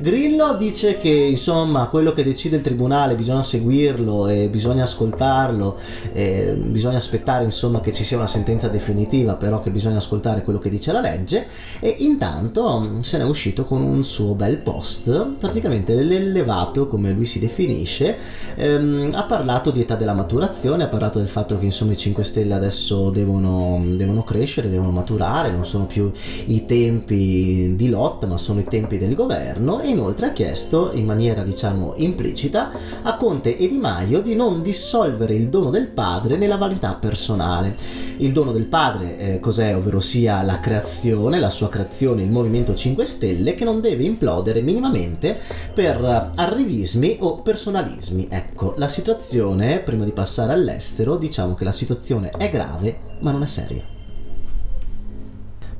[0.00, 5.76] Grillo dice che insomma quello che decide il tribunale bisogna seguirlo e bisogna ascoltarlo,
[6.12, 10.58] e bisogna aspettare insomma che ci sia una sentenza definitiva, però che bisogna ascoltare quello
[10.58, 11.46] che dice la legge.
[11.78, 17.26] E intanto mm, se n'è uscito con un suo bel post, praticamente l'elevato come lui
[17.26, 18.16] si definisce,
[18.56, 22.24] ehm, ha parlato di età della maturazione, ha parlato del fatto che insomma i 5
[22.24, 26.10] Stelle adesso devono, devono crescere, devono maturare, non sono più
[26.46, 31.04] i tempi di lotta ma sono i tempi del governo e inoltre ha chiesto in
[31.04, 32.70] maniera diciamo implicita
[33.02, 37.76] a Conte e Di Maio di non dissolvere il dono del padre nella vanità personale.
[38.16, 39.76] Il dono del padre eh, cos'è?
[39.76, 44.62] Ovvero sia la creazione, la sua creazione, il Movimento 5 Stelle che non deve implodere
[44.62, 45.38] minimamente
[45.74, 48.28] per arrivismi o personalismi.
[48.30, 53.42] Ecco, la situazione prima di passare all'estero diciamo che la situazione è grave ma non
[53.42, 53.99] è seria.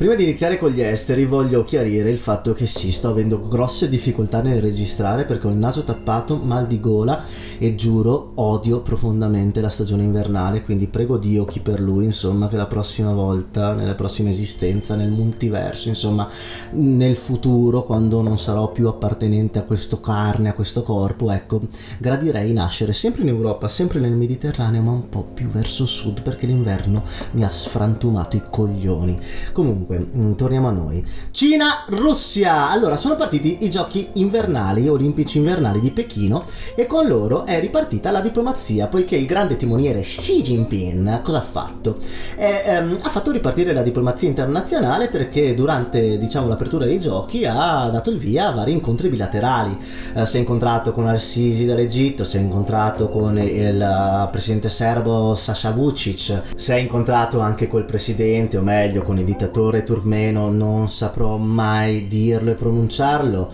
[0.01, 3.87] Prima di iniziare con gli esteri voglio chiarire il fatto che sì, sto avendo grosse
[3.87, 7.23] difficoltà nel registrare perché ho il naso tappato, mal di gola
[7.59, 12.57] e giuro odio profondamente la stagione invernale, quindi prego Dio chi per lui, insomma, che
[12.57, 16.27] la prossima volta, nella prossima esistenza, nel multiverso, insomma,
[16.71, 21.61] nel futuro, quando non sarò più appartenente a questo carne, a questo corpo, ecco,
[21.99, 26.47] gradirei nascere sempre in Europa, sempre nel Mediterraneo, ma un po' più verso sud perché
[26.47, 29.19] l'inverno mi ha sfrantumato i coglioni.
[29.53, 31.05] Comunque comunque, mm, torniamo a noi.
[31.31, 32.71] Cina, Russia!
[32.71, 36.45] Allora, sono partiti i giochi invernali, olimpici invernali di Pechino
[36.77, 41.43] e con loro è ripartita la diplomazia, poiché il grande timoniere Xi Jinping cosa ha
[41.43, 41.99] fatto?
[42.37, 47.89] Eh, ehm, ha fatto ripartire la diplomazia internazionale perché durante, diciamo, l'apertura dei giochi ha
[47.91, 49.77] dato il via a vari incontri bilaterali.
[50.15, 55.35] Eh, si è incontrato con Al-Sisi dall'Egitto, si è incontrato con il uh, presidente serbo
[55.35, 60.89] Sasha Vucic, si è incontrato anche col presidente, o meglio con il dittatore turmeno non
[60.89, 63.51] saprò mai dirlo e pronunciarlo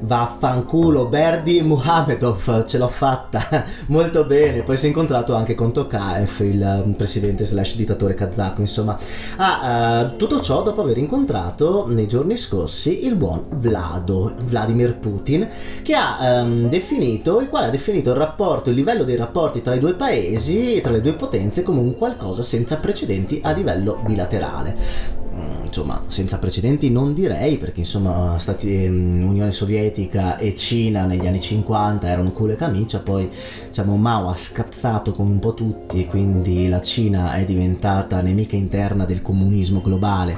[0.00, 4.62] Vaffanculo, Berdi Muhamedov, ce l'ho fatta molto bene.
[4.62, 8.60] Poi si è incontrato anche con Tokaev, il um, presidente slash dittatore kazako.
[8.60, 8.96] Insomma,
[9.36, 15.48] ah, uh, tutto ciò dopo aver incontrato nei giorni scorsi il buon Vlado, Vladimir Putin,
[15.82, 19.74] che ha um, definito, il quale ha definito il rapporto, il livello dei rapporti tra
[19.74, 25.26] i due paesi, tra le due potenze, come un qualcosa senza precedenti a livello bilaterale
[25.64, 31.40] insomma senza precedenti non direi perché insomma Stati, ehm, Unione Sovietica e Cina negli anni
[31.40, 33.28] 50 erano culo e camicia poi
[33.66, 39.04] diciamo Mao ha scazzato come un po' tutti quindi la Cina è diventata nemica interna
[39.04, 40.36] del comunismo globale.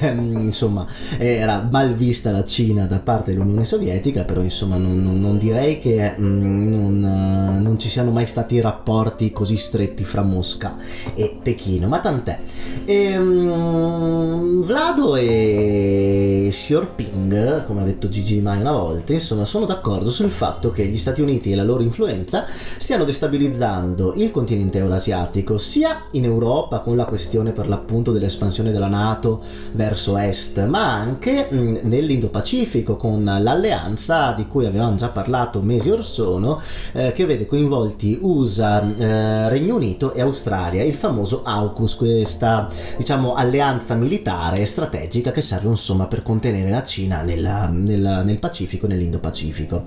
[0.00, 0.86] Insomma
[1.18, 5.78] era mal vista la Cina da parte dell'Unione Sovietica però insomma non, non, non direi
[5.78, 10.76] che mm, non, non ci siano mai stati rapporti così stretti fra Mosca
[11.14, 12.40] e Pechino ma tant'è.
[12.84, 19.64] E, um, Vlado e Sior Ping, come ha detto Gigi Mai una volta, insomma, sono
[19.64, 22.44] d'accordo sul fatto che gli Stati Uniti e la loro influenza
[22.78, 28.86] stiano destabilizzando il continente eurasiatico, sia in Europa con la questione per l'appunto dell'espansione della
[28.86, 35.90] Nato verso est, ma anche mh, nell'Indo-Pacifico con l'alleanza di cui avevamo già parlato mesi
[35.90, 36.60] or sono,
[36.92, 43.34] eh, che vede coinvolti USA, eh, Regno Unito e Australia, il famoso AUKUS, questa diciamo
[43.34, 44.18] alleanza militare
[44.64, 49.82] strategica che serve insomma per contenere la Cina nella, nella, nel Pacifico e nell'Indo-Pacifico.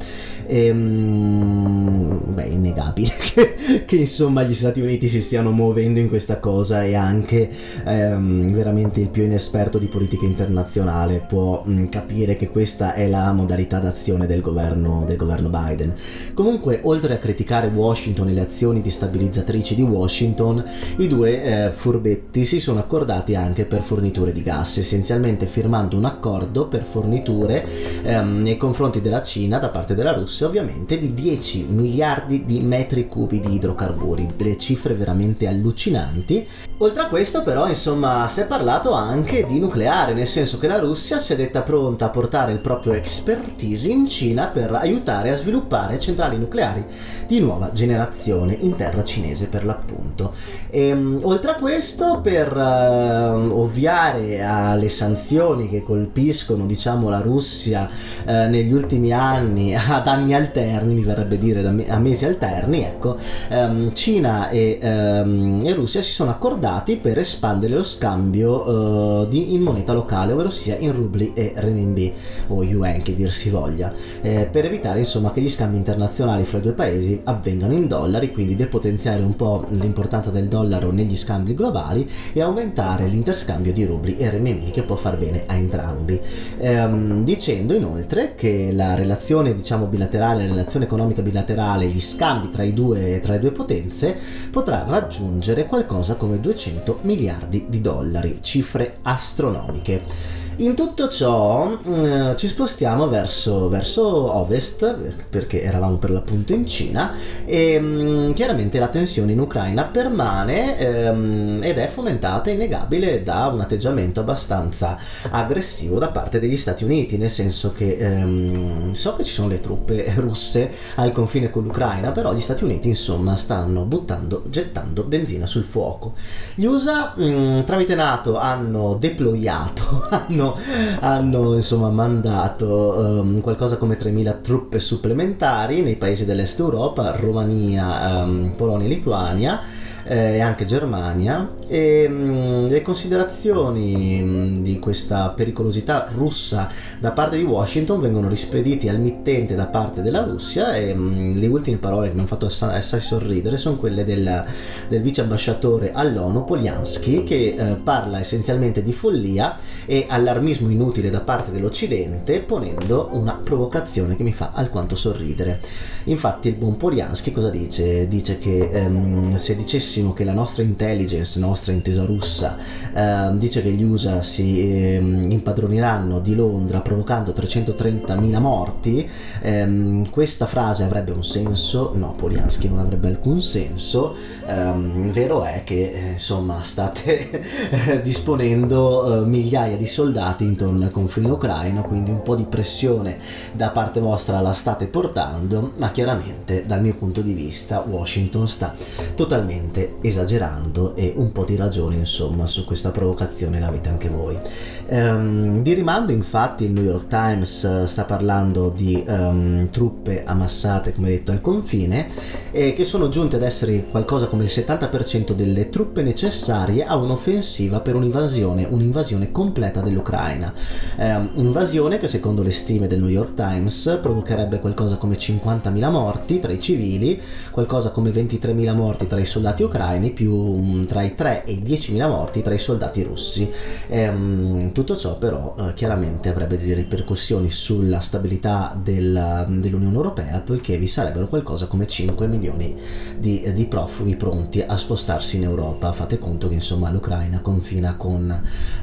[0.45, 6.39] E, ehm, beh, innegabile che, che, insomma gli Stati Uniti si stiano muovendo in questa
[6.39, 7.49] cosa e anche
[7.85, 13.31] ehm, veramente il più inesperto di politica internazionale può mh, capire che questa è la
[13.31, 15.93] modalità d'azione del governo, del governo Biden.
[16.33, 20.63] Comunque, oltre a criticare Washington e le azioni destabilizzatrici di Washington,
[20.97, 26.05] i due eh, furbetti si sono accordati anche per forniture di gas, essenzialmente firmando un
[26.05, 27.65] accordo per forniture
[28.03, 33.07] ehm, nei confronti della Cina da parte della Russia ovviamente di 10 miliardi di metri
[33.07, 36.47] cubi di idrocarburi, delle cifre veramente allucinanti.
[36.77, 40.79] Oltre a questo però insomma si è parlato anche di nucleare, nel senso che la
[40.79, 45.36] Russia si è detta pronta a portare il proprio expertise in Cina per aiutare a
[45.36, 46.86] sviluppare centrali nucleari
[47.27, 50.33] di nuova generazione in terra cinese per l'appunto.
[50.69, 57.89] E, ehm, oltre a questo per uh, ovviare alle sanzioni che colpiscono diciamo la Russia
[58.25, 63.17] uh, negli ultimi anni ad anni alterni mi verrebbe dire a mesi alterni ecco
[63.49, 69.53] um, Cina e, um, e, Russia si sono accordati per espandere lo scambio uh, di,
[69.53, 72.11] in moneta locale ovvero sia in rubli e renminbi
[72.47, 76.57] o yuan che dir si voglia eh, per evitare insomma che gli scambi internazionali fra
[76.57, 81.53] i due paesi avvengano in dollari quindi depotenziare un po' l'importanza del dollaro negli scambi
[81.53, 86.19] globali e aumentare l'interscambio di rubli e RMB che può far bene a entrambi.
[86.58, 92.63] Ehm, dicendo inoltre che la relazione diciamo bilaterale, la relazione economica bilaterale, gli scambi tra,
[92.65, 94.15] due, tra le due potenze
[94.51, 100.42] potrà raggiungere qualcosa come 200 miliardi di dollari, cifre astronomiche.
[100.57, 104.95] In tutto ciò eh, ci spostiamo verso, verso, ovest,
[105.27, 107.11] perché eravamo per l'appunto in Cina,
[107.43, 113.47] e mh, mm, chiaramente la tensione in Ucraina permane ehm, ed è fomentata, innegabile, da
[113.51, 114.95] un atteggiamento abbastanza
[115.31, 119.59] aggressivo da parte degli Stati Uniti, nel senso che ehm, so che ci sono le
[119.59, 125.47] truppe russe al confine con l'Ucraina, però gli Stati Uniti insomma stanno buttando, gettando benzina
[125.47, 126.13] sul fuoco.
[126.53, 130.58] Gli USA mh, mm, tramite NATO hanno deployato, hanno hanno,
[130.99, 138.53] hanno insomma mandato um, qualcosa come 3.000 truppe supplementari nei paesi dell'est Europa, Romania, um,
[138.56, 139.60] Polonia e Lituania
[140.05, 147.43] e anche Germania e mm, le considerazioni mm, di questa pericolosità russa da parte di
[147.43, 152.13] Washington vengono rispediti al mittente da parte della Russia e mm, le ultime parole che
[152.13, 154.43] mi hanno fatto assai, assai sorridere sono quelle del,
[154.87, 161.21] del vice ambasciatore all'ONU Poliansky che eh, parla essenzialmente di follia e allarmismo inutile da
[161.21, 165.59] parte dell'Occidente ponendo una provocazione che mi fa alquanto sorridere.
[166.05, 168.07] Infatti il buon Poliansky cosa dice?
[168.07, 172.58] Dice che ehm, se dicessi benissimo che la nostra intelligence, nostra intesa russa,
[172.93, 179.08] eh, dice che gli USA si eh, impadroniranno di Londra provocando 330.000 morti,
[179.41, 181.91] ehm, questa frase avrebbe un senso?
[181.93, 184.15] No, Poliansky non avrebbe alcun senso.
[184.47, 191.29] Ehm, vero è che eh, insomma state disponendo eh, migliaia di soldati intorno al confine
[191.29, 193.17] ucraino, quindi un po' di pressione
[193.51, 198.73] da parte vostra la state portando, ma chiaramente dal mio punto di vista Washington sta
[199.13, 204.39] totalmente esagerando e un po' di ragione insomma su questa provocazione l'avete anche voi.
[204.87, 210.93] Um, di rimando infatti il New York Times eh, sta parlando di um, truppe ammassate
[210.93, 212.07] come detto al confine
[212.51, 217.79] e che sono giunte ad essere qualcosa come il 70% delle truppe necessarie a un'offensiva
[217.79, 220.53] per un'invasione, un'invasione completa dell'Ucraina Ucraina.
[220.97, 226.39] Eh, invasione che secondo le stime del New York Times provocherebbe qualcosa come 50.000 morti
[226.39, 227.19] tra i civili,
[227.51, 229.72] qualcosa come 23.000 morti tra i soldati ucraini,
[230.13, 233.49] più um, tra i 3 e i 10.000 morti tra i soldati russi.
[233.88, 240.77] Eh, tutto ciò però eh, chiaramente avrebbe delle ripercussioni sulla stabilità del, dell'Unione Europea poiché
[240.77, 242.75] vi sarebbero qualcosa come 5 milioni
[243.17, 245.91] di, di profughi pronti a spostarsi in Europa.
[245.91, 248.29] Fate conto che insomma l'Ucraina confina con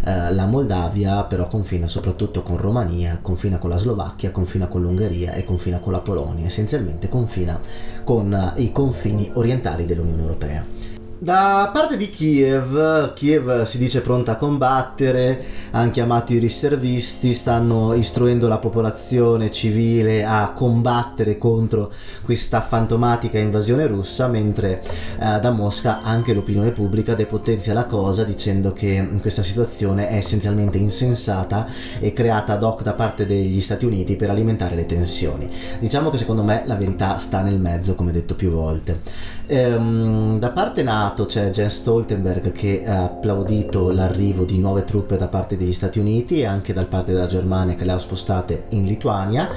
[0.04, 5.32] eh, la Moldavia, però confina soprattutto con Romania, confina con la Slovacchia, confina con l'Ungheria
[5.34, 7.60] e confina con la Polonia, essenzialmente confina
[8.04, 10.79] con eh, i confini orientali dell'Unione Europea.
[11.22, 17.92] Da parte di Kiev, Kiev si dice pronta a combattere, hanno chiamato i riservisti, stanno
[17.92, 24.82] istruendo la popolazione civile a combattere contro questa fantomatica invasione russa, mentre
[25.20, 30.78] eh, da Mosca anche l'opinione pubblica depotenzia la cosa dicendo che questa situazione è essenzialmente
[30.78, 31.66] insensata
[31.98, 35.50] e creata ad hoc da parte degli Stati Uniti per alimentare le tensioni.
[35.80, 39.38] Diciamo che secondo me la verità sta nel mezzo, come detto più volte.
[39.52, 45.26] Ehm, da parte NATO c'è Jens Stoltenberg che ha applaudito l'arrivo di nuove truppe da
[45.26, 48.84] parte degli Stati Uniti e anche da parte della Germania che le ha spostate in
[48.84, 49.48] Lituania.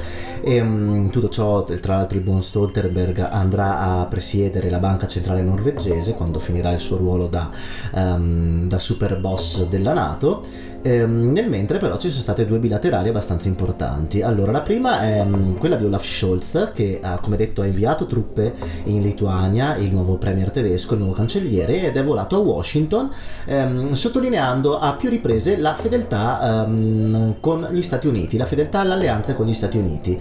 [0.43, 5.43] E, um, tutto ciò, tra l'altro, il buon Stoltenberg andrà a presiedere la banca centrale
[5.43, 7.51] norvegese quando finirà il suo ruolo da,
[7.93, 13.08] um, da super boss della Nato Ehm, nel mentre però ci sono state due bilaterali
[13.08, 14.22] abbastanza importanti.
[14.22, 18.06] Allora, la prima è um, quella di Olaf Scholz che ha, come detto, ha inviato
[18.06, 18.54] truppe
[18.86, 23.10] in Lituania, il nuovo premier tedesco, il nuovo cancelliere, ed è volato a Washington,
[23.48, 29.34] um, sottolineando a più riprese la fedeltà um, con gli Stati Uniti, la fedeltà all'alleanza
[29.34, 30.19] con gli Stati Uniti.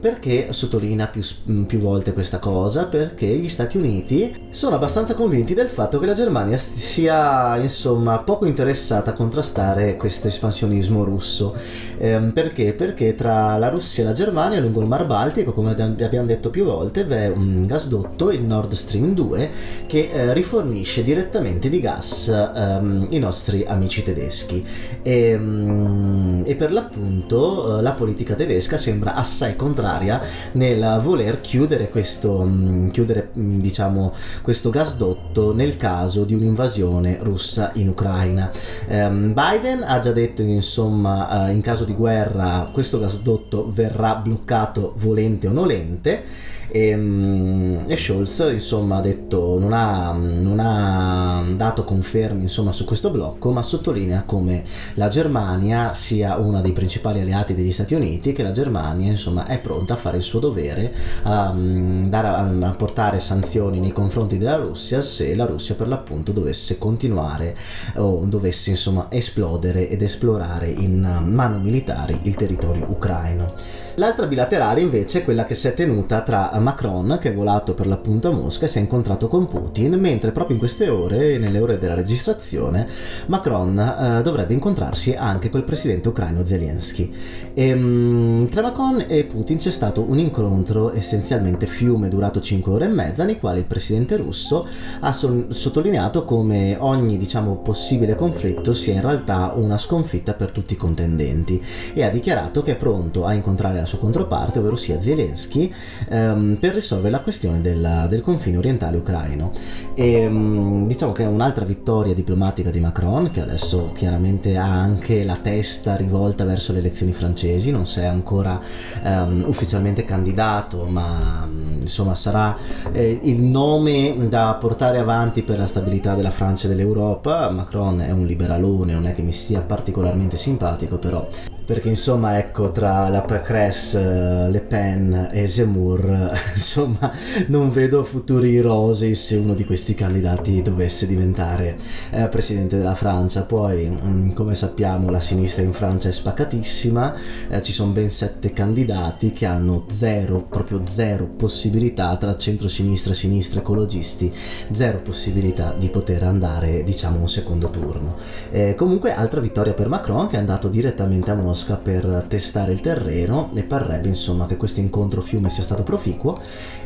[0.00, 1.22] perché sottolinea più,
[1.66, 2.86] più volte questa cosa?
[2.86, 8.46] Perché gli Stati Uniti sono abbastanza convinti del fatto che la Germania sia, insomma, poco
[8.46, 11.54] interessata a contrastare contrastare questo espansionismo russo.
[11.98, 12.72] Ehm, perché?
[12.72, 16.64] Perché tra la Russia e la Germania, lungo il Mar Baltico, come abbiamo detto più
[16.64, 19.50] volte, vi un gasdotto, il Nord Stream 2,
[19.86, 24.64] che eh, rifornisce direttamente di gas ehm, i nostri amici tedeschi.
[25.02, 31.90] E, ehm, e per l'appunto eh, la politica tedesca sembra assai contraria nel voler chiudere
[31.90, 38.50] questo, mm, chiudere, mm, diciamo, questo gasdotto nel caso di un'invasione russa in Ucraina.
[38.88, 44.14] Um, Biden ha già detto che insomma uh, in caso di guerra questo gasdotto verrà
[44.14, 46.22] bloccato volente o nolente
[46.68, 52.84] e, ehm, e Scholz insomma ha detto non ha, non ha dato confermi insomma su
[52.84, 58.32] questo blocco ma sottolinea come la Germania sia uno dei principali alleati degli Stati Uniti
[58.32, 62.74] che la Germania insomma è pronta a fare il suo dovere a, mm, a, a
[62.74, 67.56] portare sanzioni nei confronti della Russia se la Russia per l'appunto dovesse continuare
[67.96, 73.52] o dovesse insomma esplodere ed esplorare in mano militari il territorio ucraino.
[73.96, 77.86] L'altra bilaterale invece è quella che si è tenuta tra Macron, che è volato per
[77.86, 81.60] l'appunto a Mosca e si è incontrato con Putin, mentre proprio in queste ore, nelle
[81.60, 82.88] ore della registrazione,
[83.26, 87.12] Macron eh, dovrebbe incontrarsi anche col presidente ucraino Zelensky.
[87.54, 92.86] E, um, tra Macron e Putin c'è stato un incontro essenzialmente fiume durato 5 ore
[92.86, 94.66] e mezza, nei quali il presidente russo
[95.00, 100.72] ha son- sottolineato come ogni diciamo, possibile conflitto sia in realtà una sconfitta per tutti
[100.72, 105.00] i contendenti e ha dichiarato che è pronto a incontrare la sua controparte, ovvero sia
[105.00, 105.72] Zelensky,
[106.08, 109.52] ehm, per risolvere la questione della, del confine orientale ucraino.
[109.94, 115.24] E, ehm, diciamo che è un'altra vittoria diplomatica di Macron, che adesso chiaramente ha anche
[115.24, 118.60] la testa rivolta verso le elezioni francesi, non si è ancora
[119.02, 121.48] ehm, ufficialmente candidato, ma
[121.80, 122.56] insomma sarà
[122.92, 127.50] eh, il nome da portare avanti per la stabilità della Francia e dell'Europa.
[127.50, 131.26] Macron è un liberalone, non è che mi sia particolarmente simpatico, però
[131.64, 137.10] perché insomma ecco tra la Pécresse, eh, Le Pen e Zemmour insomma
[137.46, 141.76] non vedo futuri rosei se uno di questi candidati dovesse diventare
[142.10, 143.44] eh, presidente della Francia.
[143.44, 147.14] Poi mm, come sappiamo la sinistra in Francia è spaccatissima
[147.48, 153.60] eh, ci sono ben sette candidati che hanno zero proprio zero possibilità tra centro-sinistra, sinistra,
[153.60, 154.30] ecologisti
[154.70, 158.16] zero possibilità di poter andare diciamo un secondo turno.
[158.50, 162.72] Eh, comunque altra vittoria per Macron che è andato direttamente a Mosca Mosca per testare
[162.72, 166.36] il terreno e parrebbe insomma che questo incontro fiume sia stato proficuo.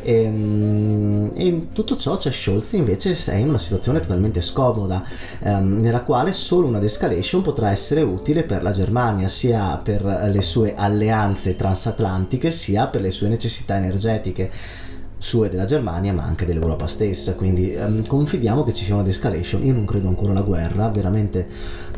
[0.02, 5.02] E, ehm, e in tutto ciò c'è Scholz invece è in una situazione totalmente scomoda
[5.42, 10.42] ehm, nella quale solo una de-escalation potrà essere utile per la Germania sia per le
[10.42, 14.50] sue alleanze transatlantiche sia per le sue necessità energetiche
[15.18, 17.34] sue della Germania ma anche dell'Europa stessa.
[17.34, 19.64] Quindi um, confidiamo che ci sia una de-escalation.
[19.64, 21.46] Io non credo ancora alla guerra veramente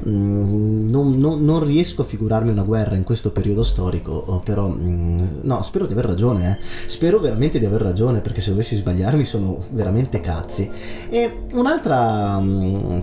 [0.04, 5.40] non, non, non, riesco a figurarmi una guerra in questo periodo storico oh, però um,
[5.42, 6.64] no spero di aver ragione eh.
[6.88, 10.70] spero veramente di aver ragione perché se dovessi sbagliarmi sono veramente cazzi
[11.08, 12.42] e un'altra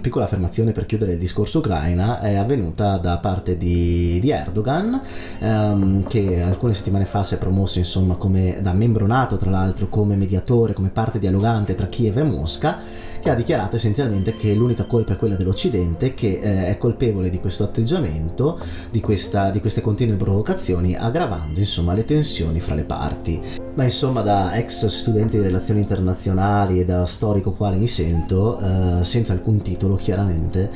[0.01, 5.01] piccola affermazione per chiudere il discorso ucraina è avvenuta da parte di, di Erdogan
[5.39, 9.87] ehm, che alcune settimane fa si è promosso insomma come da membro nato tra l'altro
[9.89, 12.79] come mediatore, come parte dialogante tra Kiev e Mosca
[13.19, 17.39] che ha dichiarato essenzialmente che l'unica colpa è quella dell'Occidente che eh, è colpevole di
[17.39, 18.59] questo atteggiamento,
[18.89, 23.39] di, questa, di queste continue provocazioni, aggravando insomma le tensioni fra le parti.
[23.77, 29.03] Ma insomma da ex studente di relazioni internazionali e da storico quale mi sento, eh,
[29.03, 30.71] senza alcun titolo chiaramente,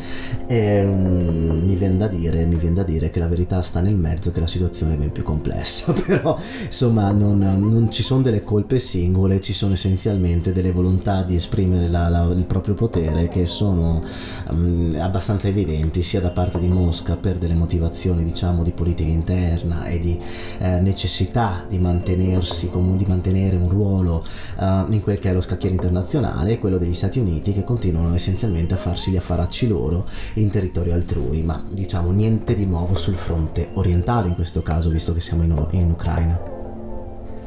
[0.46, 4.30] eh, mi viene da dire, mi viene da dire che la verità sta nel mezzo,
[4.30, 8.78] che la situazione è ben più complessa, però insomma non, non ci sono delle colpe
[8.78, 14.02] singole, ci sono essenzialmente delle volontà di esprimere la, la il proprio potere che sono
[14.50, 19.86] um, abbastanza evidenti sia da parte di Mosca per delle motivazioni diciamo di politica interna
[19.86, 20.20] e di
[20.60, 24.24] eh, necessità di mantenersi com- di mantenere un ruolo
[24.58, 28.14] uh, in quel che è lo scacchiere internazionale e quello degli Stati Uniti che continuano
[28.16, 30.06] essenzialmente a farsi gli affaracci loro
[30.36, 35.14] in territorio altrui ma diciamo niente di nuovo sul fronte orientale in questo caso visto
[35.14, 36.61] che siamo in, in Ucraina.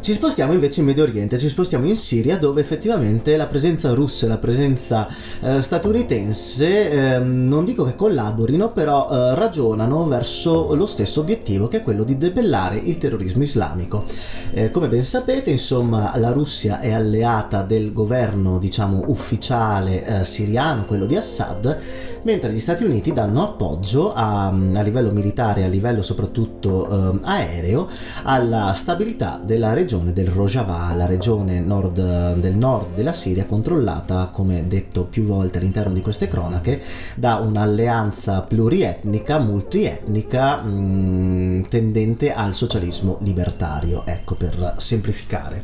[0.04, 4.26] Ci spostiamo invece in Medio Oriente, ci spostiamo in Siria dove effettivamente la presenza russa
[4.26, 5.08] e la presenza
[5.40, 11.78] eh, statunitense eh, non dico che collaborino, però eh, ragionano verso lo stesso obiettivo che
[11.78, 14.04] è quello di debellare il terrorismo islamico.
[14.50, 20.84] Eh, come ben sapete, insomma, la Russia è alleata del governo, diciamo, ufficiale eh, siriano,
[20.84, 21.78] quello di Assad,
[22.24, 27.88] mentre gli Stati Uniti danno appoggio a, a livello militare, a livello soprattutto eh, aereo,
[28.24, 34.30] alla stabilità della regione regione del Rojava, la regione nord, del nord della Siria, controllata,
[34.32, 36.82] come detto più volte all'interno di queste cronache,
[37.14, 45.62] da un'alleanza plurietnica, multietnica, mh, mm, tendente al socialismo libertario, ecco per semplificare,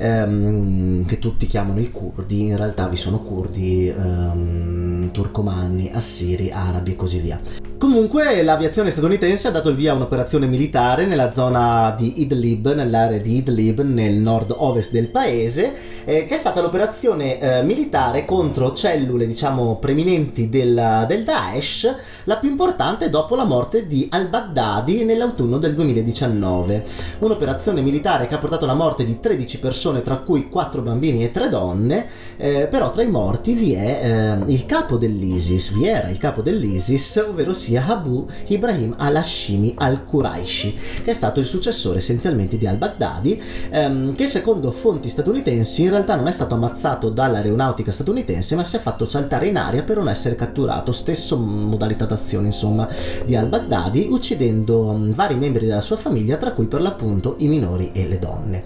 [0.00, 6.92] ehm, che tutti chiamano i curdi, in realtà vi sono curdi, ehm, turcomanni, assiri, arabi
[6.92, 7.40] e così via.
[7.80, 13.16] Comunque l'aviazione statunitense ha dato il via a un'operazione militare nella zona di Idlib, nell'area
[13.16, 15.72] di Idlib, nel nord-ovest del paese,
[16.04, 21.94] eh, che è stata l'operazione eh, militare contro cellule, diciamo, preminenti del, del, Daesh,
[22.24, 26.84] la più importante dopo la morte di al-Baghdadi nell'autunno del 2019.
[27.20, 31.30] Un'operazione militare che ha portato alla morte di 13 persone, tra cui 4 bambini e
[31.30, 36.08] 3 donne, eh, però tra i morti vi è eh, il capo dell'ISIS, vi era
[36.08, 42.56] il capo dell'ISIS, ovvero sia Abu Ibrahim al-Hashimi al-Quraishi, che è stato il successore essenzialmente
[42.56, 48.54] di al-Baghdadi, ehm, che secondo fonti statunitensi in realtà non è stato ammazzato dall'aeronautica statunitense,
[48.54, 52.88] ma si è fatto saltare in aria per non essere catturato, stesso modalità d'azione insomma
[53.24, 57.90] di al-Baghdadi, uccidendo um, vari membri della sua famiglia, tra cui per l'appunto i minori
[57.92, 58.62] e le donne.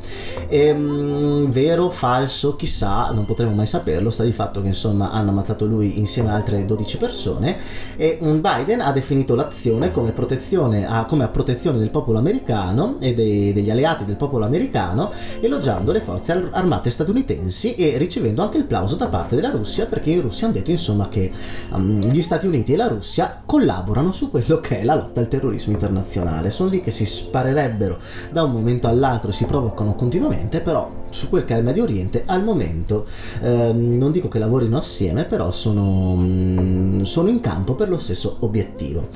[0.48, 1.13] Ehm,
[1.48, 5.98] vero, falso, chissà, non potremo mai saperlo, sta di fatto che insomma hanno ammazzato lui
[5.98, 7.56] insieme a altre 12 persone
[7.96, 13.14] e Biden ha definito l'azione come, protezione a, come a protezione del popolo americano e
[13.14, 15.10] dei, degli alleati del popolo americano,
[15.40, 20.10] elogiando le forze armate statunitensi e ricevendo anche il plauso da parte della Russia, perché
[20.10, 21.30] in Russia hanno detto insomma che
[21.70, 25.28] um, gli Stati Uniti e la Russia collaborano su quello che è la lotta al
[25.28, 26.50] terrorismo internazionale.
[26.50, 27.98] Sono lì che si sparerebbero
[28.30, 32.24] da un momento all'altro, si provocano continuamente, però su quel che è il Medio Oriente
[32.26, 33.06] al momento
[33.40, 38.38] eh, non dico che lavorino assieme, però sono, mm, sono in campo per lo stesso
[38.40, 39.08] obiettivo.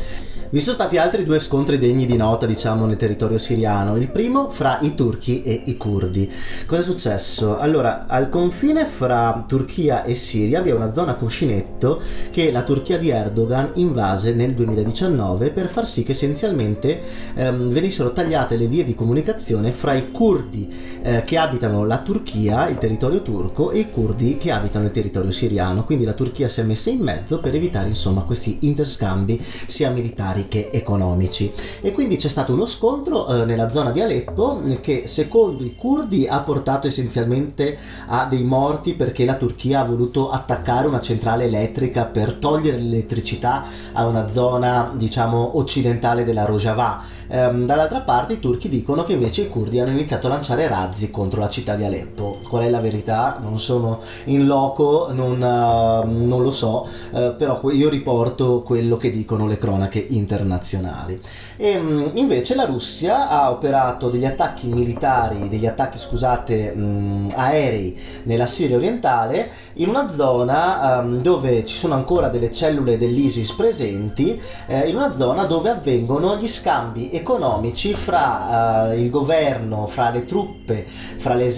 [0.51, 3.97] Vi sono stati altri due scontri degni di nota, diciamo, nel territorio siriano.
[3.97, 6.31] Il primo fra i turchi e i curdi.
[6.65, 7.59] Cosa è successo?
[7.59, 12.97] Allora, al confine fra Turchia e Siria vi è una zona cuscinetto che la Turchia
[12.97, 17.03] di Erdogan invase nel 2019 per far sì che essenzialmente
[17.35, 20.73] ehm, venissero tagliate le vie di comunicazione fra i curdi
[21.03, 25.33] eh, che abitano la Turchia, il territorio turco, e i curdi che abitano il territorio
[25.33, 25.85] siriano.
[25.85, 30.37] Quindi la Turchia si è messa in mezzo per evitare, insomma, questi interscambi sia militari
[30.39, 31.53] cariche economici.
[31.81, 36.27] E quindi c'è stato uno scontro eh, nella zona di Aleppo che secondo i curdi
[36.27, 37.77] ha portato essenzialmente
[38.07, 43.65] a dei morti perché la Turchia ha voluto attaccare una centrale elettrica per togliere l'elettricità
[43.93, 49.43] a una zona diciamo occidentale della Rojava Ehm, dall'altra parte i turchi dicono che invece
[49.43, 52.39] i curdi hanno iniziato a lanciare razzi contro la città di Aleppo.
[52.49, 53.39] Qual è la verità?
[53.41, 59.11] Non sono in loco, non, uh, non lo so, uh, però io riporto quello che
[59.11, 61.21] dicono le cronache internazionali.
[61.57, 67.29] E, mm, invece la Russia ha operato degli attacchi militari, degli attacchi scusate, mh, mm,
[67.35, 73.53] aerei nella Siria orientale in una zona um, dove ci sono ancora delle cellule dell'ISIS
[73.53, 80.11] presenti, eh, in una zona dove avvengono gli scambi economici fra uh, il governo, fra
[80.11, 81.58] le truppe, fra l'esercito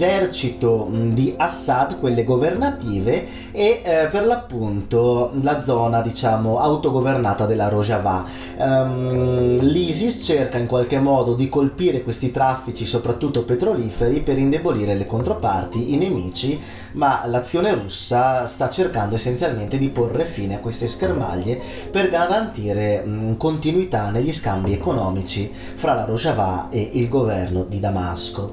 [0.89, 8.25] mm, di Assad, quelle governative, e eh, per l'appunto la zona diciamo autogovernata della Rojava.
[8.57, 15.05] Um, L'ISIS cerca in qualche modo di colpire questi traffici, soprattutto petroliferi, per indebolire le
[15.05, 16.59] controparti, i nemici,
[16.93, 23.37] ma l'azione russa sta cercando essenzialmente di porre fine a queste schermaglie per garantire mh,
[23.37, 28.51] continuità negli scambi economici fra la Rojava e il governo di Damasco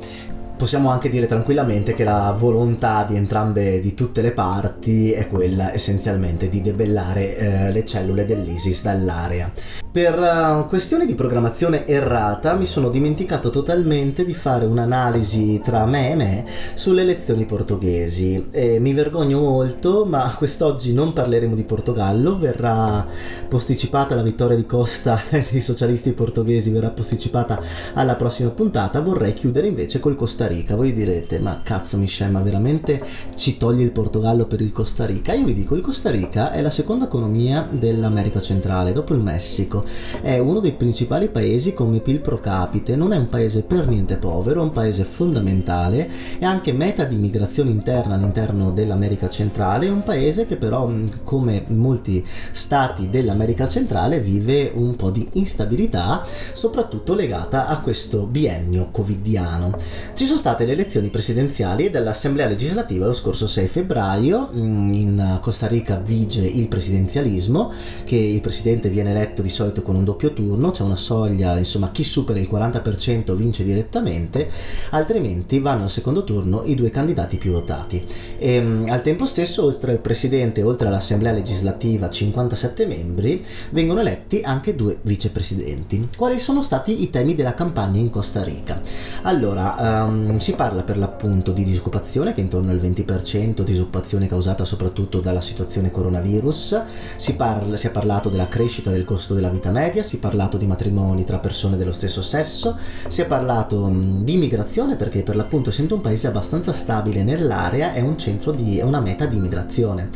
[0.59, 5.73] possiamo anche dire tranquillamente che la volontà di entrambe, di tutte le parti, è quella
[5.73, 9.51] essenzialmente di debellare eh, le cellule dell'ISIS dall'area.
[9.99, 16.13] Per uh, questioni di programmazione errata mi sono dimenticato totalmente di fare un'analisi tra me
[16.13, 16.45] e me
[16.75, 23.05] sulle elezioni portoghesi e mi vergogno molto, ma quest'oggi non parleremo di Portogallo, verrà
[23.49, 25.21] posticipata la vittoria di Costa
[25.51, 27.61] dei socialisti portoghesi, verrà posticipata
[27.95, 30.77] alla prossima puntata, vorrei chiudere invece col Costa Rica.
[30.77, 33.03] Voi direte, ma cazzo Michel, ma veramente
[33.35, 35.33] ci toglie il Portogallo per il Costa Rica?
[35.33, 39.87] Io vi dico, il Costa Rica è la seconda economia dell'America centrale, dopo il Messico
[40.21, 44.17] è uno dei principali paesi come PIL pro capite, non è un paese per niente
[44.17, 46.09] povero, è un paese fondamentale,
[46.39, 50.91] è anche meta di migrazione interna all'interno dell'America centrale, è un paese che però
[51.25, 58.89] come molti stati dell'America centrale vive un po' di instabilità, soprattutto legata a questo biennio
[58.91, 59.77] covidiano.
[60.15, 65.97] Ci sono state le elezioni presidenziali dell'Assemblea legislativa lo scorso 6 febbraio, in Costa Rica
[65.97, 67.71] vige il presidenzialismo,
[68.05, 71.57] che il presidente viene eletto di solito solito con un doppio turno, c'è una soglia,
[71.57, 74.49] insomma chi supera il 40% vince direttamente,
[74.91, 78.05] altrimenti vanno al secondo turno i due candidati più votati.
[78.39, 84.41] E, ehm, al tempo stesso, oltre al presidente, oltre all'assemblea legislativa, 57 membri, vengono eletti
[84.43, 86.09] anche due vicepresidenti.
[86.17, 88.81] Quali sono stati i temi della campagna in Costa Rica?
[89.23, 94.65] Allora, um, si parla per l'appunto di disoccupazione, che è intorno al 20%, disoccupazione causata
[94.65, 96.83] soprattutto dalla situazione coronavirus,
[97.17, 100.19] si, parla, si è parlato della crescita del costo della vita vita media, si è
[100.21, 102.79] parlato di matrimoni tra persone dello stesso sesso,
[103.09, 107.93] si è parlato mh, di immigrazione perché per l'appunto essendo un paese abbastanza stabile nell'area
[107.93, 110.09] è un centro di, è una meta di immigrazione.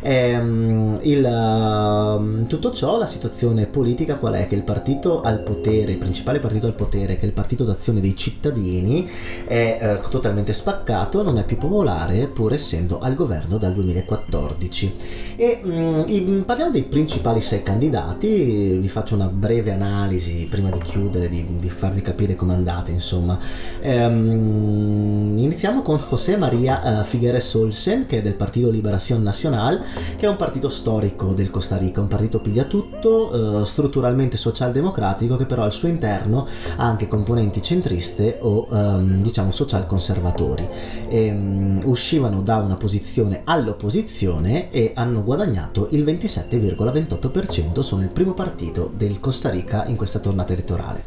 [0.00, 4.46] E, um, il, uh, tutto ciò, la situazione politica qual è?
[4.46, 8.00] Che il partito al potere, il principale partito al potere, che è il partito d'azione
[8.00, 9.08] dei cittadini,
[9.44, 14.94] è uh, totalmente spaccato, non è più popolare pur essendo al governo dal 2014.
[15.36, 20.80] E um, i, parliamo dei principali sei candidati, vi faccio una breve analisi prima di
[20.80, 23.38] chiudere, di, di farvi capire come andate, insomma.
[23.82, 29.80] Um, iniziamo con José María uh, Figueres Olsen, che è del Partito Liberación Nacional,
[30.16, 35.46] che è un partito storico del Costa Rica, un partito pigliatutto, eh, strutturalmente socialdemocratico, che
[35.46, 40.68] però al suo interno ha anche componenti centriste o ehm, diciamo social conservatori.
[41.08, 48.34] E, um, uscivano da una posizione all'opposizione e hanno guadagnato il 27,28%, sono il primo
[48.34, 51.02] partito del Costa Rica in questa tornata elettorale.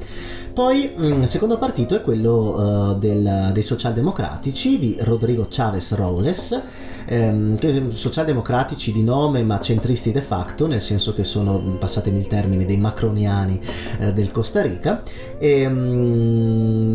[0.54, 6.62] Poi il secondo partito è quello uh, del, dei socialdemocratici di Rodrigo Chavez Robles,
[7.06, 12.66] ehm, socialdemocratici di nome ma centristi de facto, nel senso che sono, passatemi il termine,
[12.66, 13.60] dei macroniani
[14.00, 15.04] eh, del Costa Rica.
[15.38, 16.88] E, um,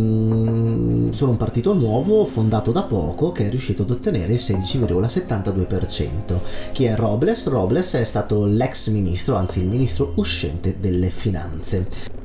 [1.13, 6.39] sono un partito nuovo fondato da poco che è riuscito ad ottenere il 16,72%.
[6.73, 7.49] Chi è Robles?
[7.49, 12.16] Robles è stato l'ex ministro, anzi il ministro uscente delle finanze.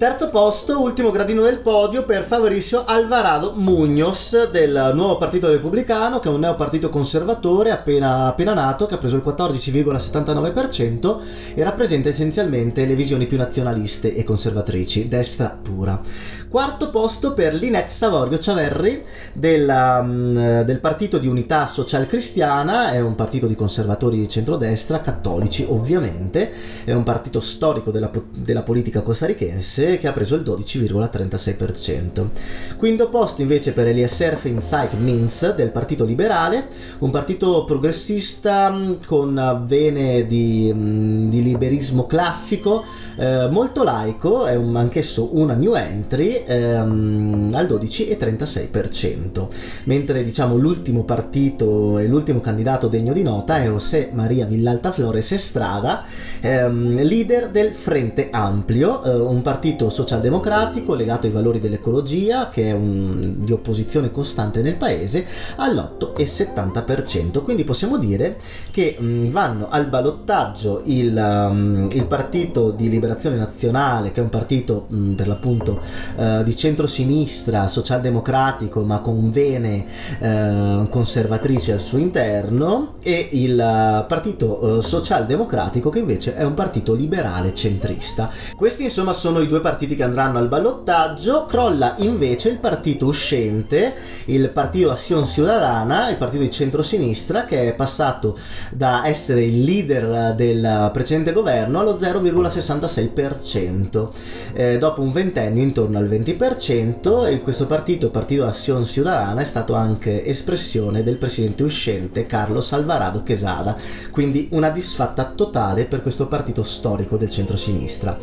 [0.00, 6.30] Terzo posto, ultimo gradino del podio per Fabrizio Alvarado Muñoz del nuovo partito repubblicano, che
[6.30, 11.18] è un neopartito conservatore appena, appena nato, che ha preso il 14,79%
[11.54, 16.00] e rappresenta essenzialmente le visioni più nazionaliste e conservatrici, destra pura.
[16.48, 19.02] Quarto posto per Linette Savorio Ciaverri
[19.34, 25.02] del, um, del Partito di Unità Social Cristiana, è un partito di conservatori di centrodestra,
[25.02, 26.50] cattolici ovviamente,
[26.84, 32.28] è un partito storico della, della politica costarichense paese che ha preso il 12,36%.
[32.76, 36.68] Quinto posto invece per Eliezer Feinzeit Minz del Partito Liberale,
[36.98, 42.84] un partito progressista mm, con vene di, mm, di liberismo classico,
[43.16, 49.48] eh, molto laico, è un, anch'esso una new entry ehm, al 12,36%,
[49.84, 55.32] mentre diciamo l'ultimo partito e l'ultimo candidato degno di nota è José Maria Villalta Flores
[55.32, 56.04] Estrada,
[56.40, 62.72] ehm, leader del Frente Amplio, eh, un partito socialdemocratico legato ai valori dell'ecologia che è
[62.72, 65.26] un, di opposizione costante nel paese
[65.56, 67.42] all'8,70%.
[67.42, 68.36] Quindi possiamo dire
[68.70, 74.30] che mh, vanno al ballottaggio il, um, il, Partito di Liberazione Nazionale, che è un
[74.30, 75.80] partito mh, per l'appunto
[76.16, 79.84] uh, di centrosinistra, socialdemocratico, ma con vene
[80.18, 86.94] uh, conservatrici al suo interno, e il uh, Partito Socialdemocratico, che invece è un partito
[86.94, 88.30] liberale centrista.
[88.56, 91.46] Questi insomma sono i due partiti che andranno al ballottaggio.
[91.46, 93.94] Crolla invece il partito uscente,
[94.26, 98.36] il Partito Azione Ciudadana, il partito di centrosinistra, che è passato
[98.70, 104.08] da essere il leader del precedente governo allo 0,66%.
[104.52, 109.44] Eh, dopo un ventennio intorno al 20% e questo partito, il Partito Azione Ciudadana, è
[109.44, 113.76] stato anche espressione del presidente uscente Carlos Alvarado Quesada,
[114.10, 118.16] quindi una disfatta totale per questo partito storico del centro-sinistra.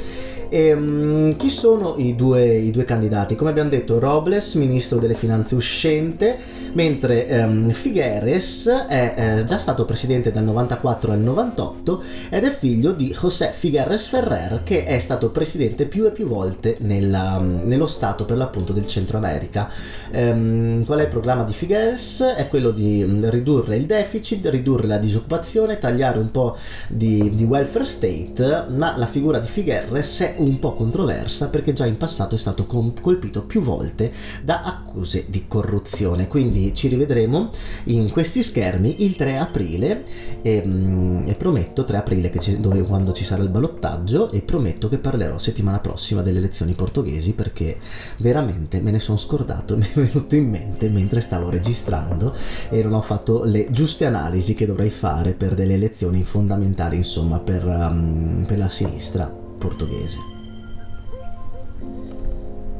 [0.49, 3.35] E, um, chi sono i due, i due, candidati?
[3.35, 6.37] Come abbiamo detto, Robles, ministro delle finanze uscente,
[6.73, 12.91] mentre um, Figueres è eh, già stato presidente dal 94 al 98 ed è figlio
[12.91, 18.25] di José Figueres Ferrer, che è stato presidente più e più volte nella, nello Stato
[18.25, 19.69] per l'appunto del Centro America.
[20.13, 22.21] Um, qual è il programma di Figueres?
[22.21, 26.55] È quello di ridurre il deficit, ridurre la disoccupazione, tagliare un po'
[26.87, 31.85] di, di welfare state, ma la figura di Figueres è un po' controversa perché già
[31.85, 34.11] in passato è stato colpito più volte
[34.43, 36.27] da accuse di corruzione.
[36.27, 37.49] Quindi ci rivedremo
[37.85, 40.03] in questi schermi il 3 aprile
[40.41, 44.87] e, mm, e prometto 3 aprile ci, dove, quando ci sarà il ballottaggio e prometto
[44.87, 47.77] che parlerò settimana prossima delle elezioni portoghesi perché
[48.17, 52.33] veramente me ne sono scordato, mi è venuto in mente mentre stavo registrando
[52.69, 57.39] e non ho fatto le giuste analisi che dovrei fare per delle elezioni fondamentali insomma
[57.39, 60.36] per, um, per la sinistra portoghese.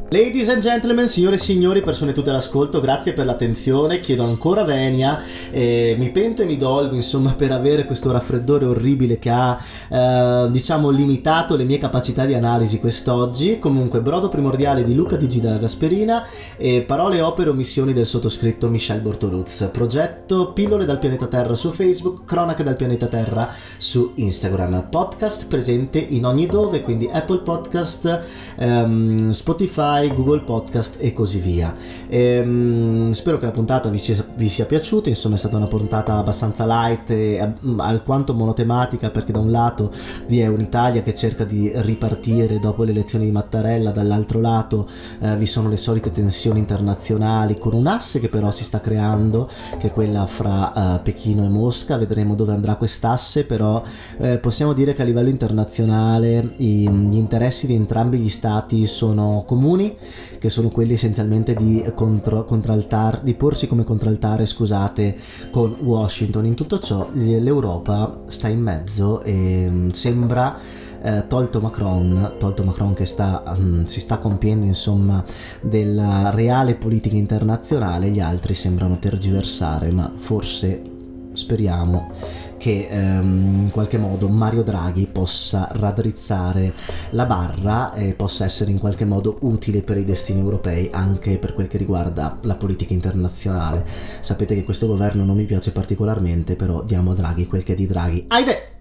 [0.10, 5.22] Ladies and gentlemen, signore e signori, persone tutte all'ascolto, grazie per l'attenzione, chiedo ancora venia,
[5.52, 10.50] eh, mi pento e mi dolgo insomma per avere questo raffreddore orribile che ha eh,
[10.50, 15.58] diciamo limitato le mie capacità di analisi quest'oggi, comunque brodo primordiale di Luca Di Gida
[15.58, 21.54] Gasperina e parole, opere o missioni del sottoscritto Michel Bortoluz, progetto Pillole dal pianeta Terra
[21.54, 27.40] su Facebook, Cronache dal pianeta Terra su Instagram, podcast presente in ogni dove, quindi Apple
[27.40, 28.22] Podcast,
[28.56, 31.74] ehm, Spotify, Spotify, Google Podcast e così via.
[32.08, 36.18] Ehm, spero che la puntata vi sia, vi sia, piaciuta, insomma è stata una puntata
[36.18, 39.92] abbastanza light e mm, alquanto monotematica perché da un lato
[40.28, 44.88] vi è un'Italia che cerca di ripartire dopo le elezioni di Mattarella, dall'altro lato
[45.20, 49.50] eh, vi sono le solite tensioni internazionali con un asse che però si sta creando,
[49.80, 53.82] che è quella fra uh, Pechino e Mosca, vedremo dove andrà quest'asse, però
[54.20, 59.44] eh, possiamo dire che a livello internazionale i, gli interessi di entrambi gli stati sono
[59.46, 59.87] comuni
[60.40, 65.16] che sono quelli essenzialmente di, contro, contraltar, di porsi come contraltare, scusate,
[65.52, 66.46] con Washington.
[66.46, 70.86] In tutto ciò l'Europa sta in mezzo e mm, sembra...
[71.00, 75.24] Eh, tolto Macron, tolto Macron che sta, um, si sta compiendo insomma
[75.62, 80.82] della reale politica internazionale, gli altri sembrano tergiversare, ma forse
[81.34, 82.10] speriamo
[82.58, 86.74] che ehm, in qualche modo Mario Draghi possa raddrizzare
[87.12, 91.54] la barra e possa essere in qualche modo utile per i destini europei anche per
[91.54, 93.86] quel che riguarda la politica internazionale.
[94.20, 97.76] Sapete che questo governo non mi piace particolarmente, però diamo a Draghi quel che è
[97.76, 98.26] di Draghi.
[98.28, 98.77] Aide!